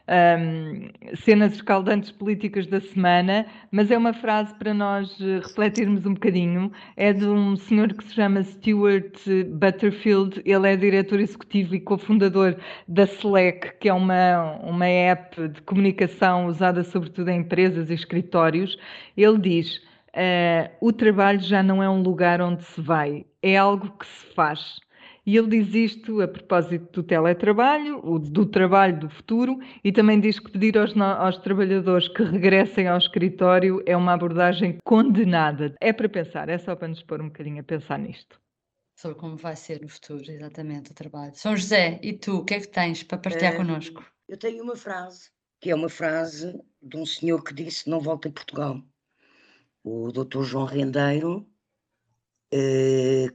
um, 0.09 1.17
cenas 1.17 1.55
escaldantes 1.55 2.11
políticas 2.11 2.67
da 2.67 2.81
semana, 2.81 3.47
mas 3.71 3.91
é 3.91 3.97
uma 3.97 4.13
frase 4.13 4.55
para 4.55 4.75
nós 4.75 5.17
eh, 5.21 5.39
refletirmos 5.39 6.05
um 6.05 6.15
bocadinho. 6.15 6.73
É 6.97 7.13
de 7.13 7.25
um 7.25 7.57
senhor 7.57 7.93
que 7.93 8.05
se 8.05 8.15
chama 8.15 8.43
Stuart 8.43 9.19
Butterfield, 9.49 10.43
ele 10.45 10.69
é 10.69 10.77
diretor 10.77 11.21
executivo 11.21 11.75
e 11.75 11.81
cofundador 11.81 12.57
da 12.89 13.05
Slack, 13.05 13.79
que 13.79 13.89
é 13.89 13.95
uma, 13.95 14.59
uma 14.63 14.87
app 14.87 15.49
de 15.49 15.63
comunicação 15.63 16.47
usada 16.47 16.83
sobretudo 16.83 17.29
em 17.31 17.41
empresas 17.41 17.91
e 17.91 17.95
escritórios. 17.95 18.77
Ele 19.17 19.39
diz: 19.39 19.77
uh, 19.77 20.71
o 20.81 20.93
trabalho 20.93 21.41
já 21.41 21.63
não 21.63 21.83
é 21.83 21.89
um 21.89 22.03
lugar 22.03 22.41
onde 22.41 22.65
se 22.65 22.81
vai, 22.81 23.25
é 23.43 23.57
algo 23.57 23.91
que 23.99 24.07
se 24.07 24.35
faz. 24.35 24.82
E 25.25 25.37
ele 25.37 25.49
diz 25.49 25.73
isto 25.75 26.21
a 26.21 26.27
propósito 26.27 26.91
do 26.93 27.03
teletrabalho, 27.03 28.19
do 28.19 28.45
trabalho 28.45 28.99
do 28.99 29.09
futuro, 29.09 29.61
e 29.85 29.93
também 29.93 30.21
diz 30.21 30.41
que 30.41 30.51
pedir 30.51 30.77
aos, 30.77 30.97
aos, 30.97 31.39
trabalhadores 31.39 32.09
que 32.09 32.25
regressem 32.25 32.89
ao 32.89 32.99
escritório 32.99 33.81
é 33.87 33.97
uma 33.97 34.15
abordagem 34.15 34.79
condenada. 34.85 35.75
É 35.81 35.93
para 35.93 36.09
pensar, 36.09 36.49
é 36.49 36.59
só 36.59 36.75
para 36.75 36.89
nos 36.89 37.03
pôr 37.03 37.21
um 37.21 37.29
bocadinho 37.29 37.61
a 37.61 37.65
pensar 37.65 38.01
nisto. 38.01 38.41
Sobre 38.97 39.17
como 39.17 39.37
vai 39.37 39.55
ser 39.55 39.81
no 39.81 39.89
futuro, 39.89 40.29
exatamente, 40.29 40.91
o 40.91 40.95
trabalho. 40.95 41.33
São 41.35 41.57
José, 41.57 42.01
e 42.03 42.13
tu, 42.13 42.39
o 42.39 42.45
que 42.45 42.55
é 42.55 42.61
que 42.61 42.69
tens 42.69 43.05
para 43.05 43.19
partilhar 43.19 43.55
é, 43.55 43.57
connosco? 43.57 44.05
Eu 44.29 44.37
tenho 44.37 44.63
uma 44.65 44.77
frase, 44.77 45.31
que 45.61 45.71
é 45.71 45.75
uma 45.75 45.89
frase 45.89 46.61
de 46.83 46.97
um 46.97 47.07
senhor 47.07 47.45
que 47.45 47.55
disse 47.55 47.89
não 47.89 48.01
volta 48.01 48.29
a 48.29 48.33
Portugal. 48.33 48.83
O 49.85 50.11
doutor 50.11 50.45
João 50.45 50.65
Rendeiro, 50.65 51.47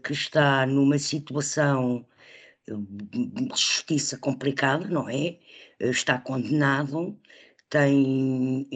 que 0.04 0.14
está 0.14 0.66
numa 0.66 1.00
situação 1.00 2.06
eh, 2.68 2.74
de 2.76 3.50
justiça 3.50 4.18
complicada, 4.18 4.88
não 4.88 5.10
é? 5.10 5.40
Eh, 5.80 5.90
está 5.90 6.20
condenado, 6.20 7.20
tem 7.70 8.68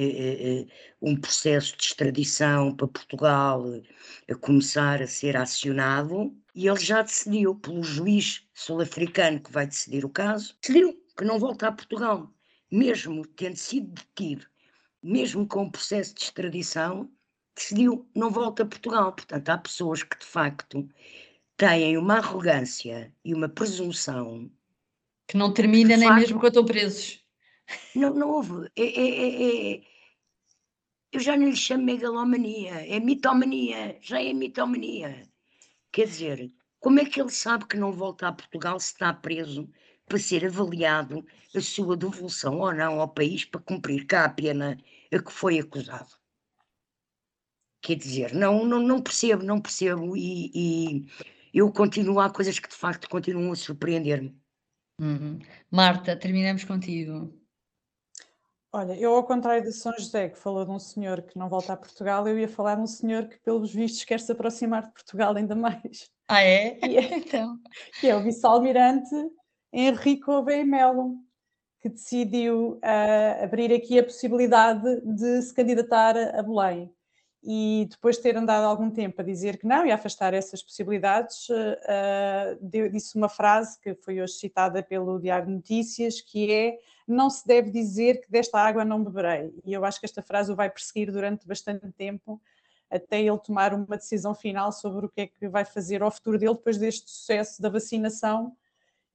um 1.01 1.15
processo 1.15 1.77
de 1.77 1.84
extradição 1.86 2.75
para 2.75 2.88
Portugal 2.88 3.63
a 4.30 4.36
começar 4.36 5.01
a 5.01 5.08
ser 5.08 5.38
acionado 5.38 6.36
e 6.54 6.67
ele 6.67 6.80
já 6.80 7.01
decidiu, 7.01 7.56
pelo 7.56 7.84
juiz 7.84 8.45
sul-africano 8.54 9.39
que 9.39 9.51
vai 9.51 9.65
decidir 9.67 10.04
o 10.04 10.10
caso, 10.10 10.58
decidiu 10.62 10.93
que 11.17 11.23
não 11.23 11.39
volta 11.39 11.67
a 11.67 11.71
Portugal, 11.71 12.34
mesmo 12.71 13.25
tendo 13.25 13.56
sido 13.56 13.91
detido, 13.93 14.45
mesmo 15.01 15.47
com 15.47 15.63
o 15.63 15.71
processo 15.71 16.13
de 16.15 16.23
extradição, 16.23 17.10
decidiu 17.55 18.09
não 18.15 18.29
volta 18.29 18.63
a 18.63 18.65
Portugal. 18.65 19.13
Portanto, 19.13 19.49
há 19.49 19.57
pessoas 19.57 20.03
que 20.03 20.17
de 20.17 20.25
facto 20.25 20.87
têm 21.57 21.97
uma 21.97 22.17
arrogância 22.17 23.13
e 23.23 23.33
uma 23.33 23.49
presunção 23.49 24.51
que 25.27 25.37
não 25.37 25.53
termina 25.53 25.93
que, 25.93 25.97
nem 25.97 26.09
facto, 26.09 26.19
mesmo 26.19 26.39
quando 26.39 26.47
estão 26.47 26.65
presos. 26.65 27.23
Não, 27.95 28.13
não 28.13 28.29
houve. 28.29 28.69
É, 28.75 28.83
é, 28.83 29.09
é, 29.09 29.73
é, 29.73 29.81
eu 31.11 31.19
já 31.19 31.37
não 31.37 31.47
lhe 31.47 31.55
chamo 31.55 31.83
megalomania, 31.83 32.85
é 32.87 32.99
mitomania, 32.99 33.97
já 34.01 34.21
é 34.21 34.33
mitomania. 34.33 35.27
Quer 35.91 36.07
dizer, 36.07 36.53
como 36.79 36.99
é 36.99 37.05
que 37.05 37.21
ele 37.21 37.29
sabe 37.29 37.65
que 37.67 37.77
não 37.77 37.91
volta 37.91 38.27
a 38.27 38.33
Portugal 38.33 38.79
se 38.79 38.93
está 38.93 39.13
preso 39.13 39.69
para 40.05 40.17
ser 40.17 40.45
avaliado 40.45 41.25
a 41.55 41.61
sua 41.61 41.95
devolução 41.95 42.59
ou 42.59 42.73
não 42.73 42.99
ao 42.99 43.07
país 43.07 43.45
para 43.45 43.61
cumprir 43.61 44.05
cá 44.05 44.25
a 44.25 44.29
pena 44.29 44.77
a 45.13 45.19
que 45.19 45.31
foi 45.31 45.59
acusado? 45.59 46.20
Quer 47.81 47.95
dizer, 47.95 48.33
não, 48.35 48.63
não, 48.63 48.79
não 48.79 49.01
percebo, 49.01 49.43
não 49.43 49.59
percebo, 49.59 50.15
e, 50.15 50.51
e 50.53 51.07
eu 51.51 51.71
continuo, 51.71 52.19
há 52.19 52.29
coisas 52.29 52.59
que 52.59 52.69
de 52.69 52.75
facto 52.75 53.09
continuam 53.09 53.51
a 53.51 53.55
surpreender-me. 53.55 54.39
Uhum. 54.99 55.39
Marta, 55.71 56.15
terminamos 56.15 56.63
contigo. 56.63 57.33
Olha, 58.71 58.93
eu 58.93 59.15
ao 59.15 59.25
contrário 59.25 59.63
de 59.63 59.73
São 59.73 59.91
José, 59.97 60.29
que 60.29 60.37
falou 60.37 60.63
de 60.63 60.71
um 60.71 60.79
senhor 60.79 61.23
que 61.23 61.37
não 61.37 61.49
volta 61.49 61.73
a 61.73 61.77
Portugal, 61.77 62.25
eu 62.27 62.37
ia 62.37 62.47
falar 62.47 62.75
de 62.75 62.81
um 62.81 62.87
senhor 62.87 63.27
que, 63.27 63.37
pelos 63.39 63.73
vistos, 63.73 64.05
quer 64.05 64.19
se 64.19 64.31
aproximar 64.31 64.83
de 64.83 64.93
Portugal 64.93 65.35
ainda 65.35 65.55
mais. 65.55 66.07
Ah, 66.27 66.43
é? 66.43 66.77
é 66.85 67.17
então. 67.17 67.57
Que 67.99 68.09
é 68.09 68.15
o 68.15 68.21
vice-almirante 68.21 69.09
Henrico 69.73 70.31
Oveia 70.31 70.63
Melo, 70.63 71.17
que 71.81 71.89
decidiu 71.89 72.73
uh, 72.75 73.43
abrir 73.43 73.73
aqui 73.73 73.97
a 73.97 74.03
possibilidade 74.03 75.01
de 75.01 75.41
se 75.41 75.53
candidatar 75.53 76.15
a 76.15 76.43
Belém 76.43 76.93
e 77.43 77.88
depois 77.89 78.17
de 78.17 78.23
ter 78.23 78.38
andado 78.38 78.65
algum 78.65 78.91
tempo 78.91 79.19
a 79.21 79.23
dizer 79.23 79.58
que 79.58 79.65
não 79.65 79.86
e 79.86 79.91
a 79.91 79.95
afastar 79.95 80.34
essas 80.34 80.62
possibilidades, 80.62 81.49
uh, 81.49 82.89
disse 82.91 83.15
uma 83.15 83.30
frase 83.30 83.80
que 83.80 83.95
foi 83.95 84.21
hoje 84.21 84.34
citada 84.34 84.84
pelo 84.84 85.19
Diário 85.19 85.47
de 85.47 85.54
Notícias, 85.54 86.21
que 86.21 86.51
é 86.51 86.77
não 87.08 87.30
se 87.30 87.45
deve 87.47 87.71
dizer 87.71 88.21
que 88.21 88.32
desta 88.32 88.60
água 88.60 88.86
não 88.86 89.04
beberei. 89.04 89.51
E 89.65 89.73
eu 89.73 89.84
acho 89.84 89.99
que 89.99 90.06
esta 90.06 90.21
frase 90.21 90.51
o 90.51 90.56
vai 90.56 90.69
perseguir 90.69 91.12
durante 91.12 91.47
bastante 91.47 91.91
tempo, 91.93 92.39
até 92.89 93.19
ele 93.19 93.39
tomar 93.39 93.73
uma 93.73 93.97
decisão 93.97 94.36
final 94.36 94.71
sobre 94.71 95.08
o 95.08 95.10
que 95.10 95.21
é 95.21 95.27
que 95.27 95.47
vai 95.47 95.65
fazer 95.65 96.04
ao 96.04 96.12
futuro 96.12 96.38
dele 96.38 96.54
depois 96.54 96.77
deste 96.77 97.10
sucesso 97.10 97.60
da 97.60 97.69
vacinação 97.69 98.56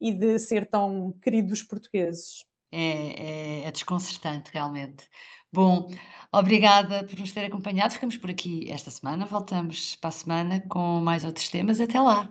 e 0.00 0.12
de 0.12 0.38
ser 0.38 0.66
tão 0.66 1.12
querido 1.22 1.48
dos 1.48 1.62
portugueses. 1.62 2.44
É, 2.72 3.62
é, 3.62 3.64
é 3.68 3.70
desconcertante, 3.70 4.50
realmente. 4.52 5.08
Bom, 5.52 5.90
obrigada 6.32 7.04
por 7.04 7.18
nos 7.18 7.32
ter 7.32 7.44
acompanhado. 7.44 7.94
Ficamos 7.94 8.16
por 8.16 8.30
aqui 8.30 8.70
esta 8.70 8.90
semana. 8.90 9.26
Voltamos 9.26 9.96
para 9.96 10.08
a 10.08 10.12
semana 10.12 10.60
com 10.68 11.00
mais 11.00 11.24
outros 11.24 11.48
temas. 11.48 11.80
Até 11.80 12.00
lá. 12.00 12.28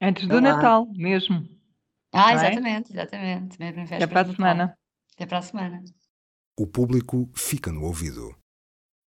Antes 0.00 0.26
do 0.26 0.36
Olá. 0.36 0.40
Natal, 0.40 0.86
mesmo. 0.92 1.48
Ah, 2.12 2.18
Não 2.18 2.28
é? 2.28 2.34
exatamente, 2.34 2.92
exatamente. 2.92 3.58
Mesmo 3.58 3.80
em 3.80 3.84
Até 3.84 4.06
para 4.06 4.20
a 4.22 4.34
semana. 4.34 4.78
Até 5.14 5.26
para 5.26 5.38
a 5.38 5.42
semana. 5.42 5.84
O 6.58 6.66
público 6.66 7.30
fica 7.34 7.70
no 7.70 7.84
ouvido. 7.84 8.34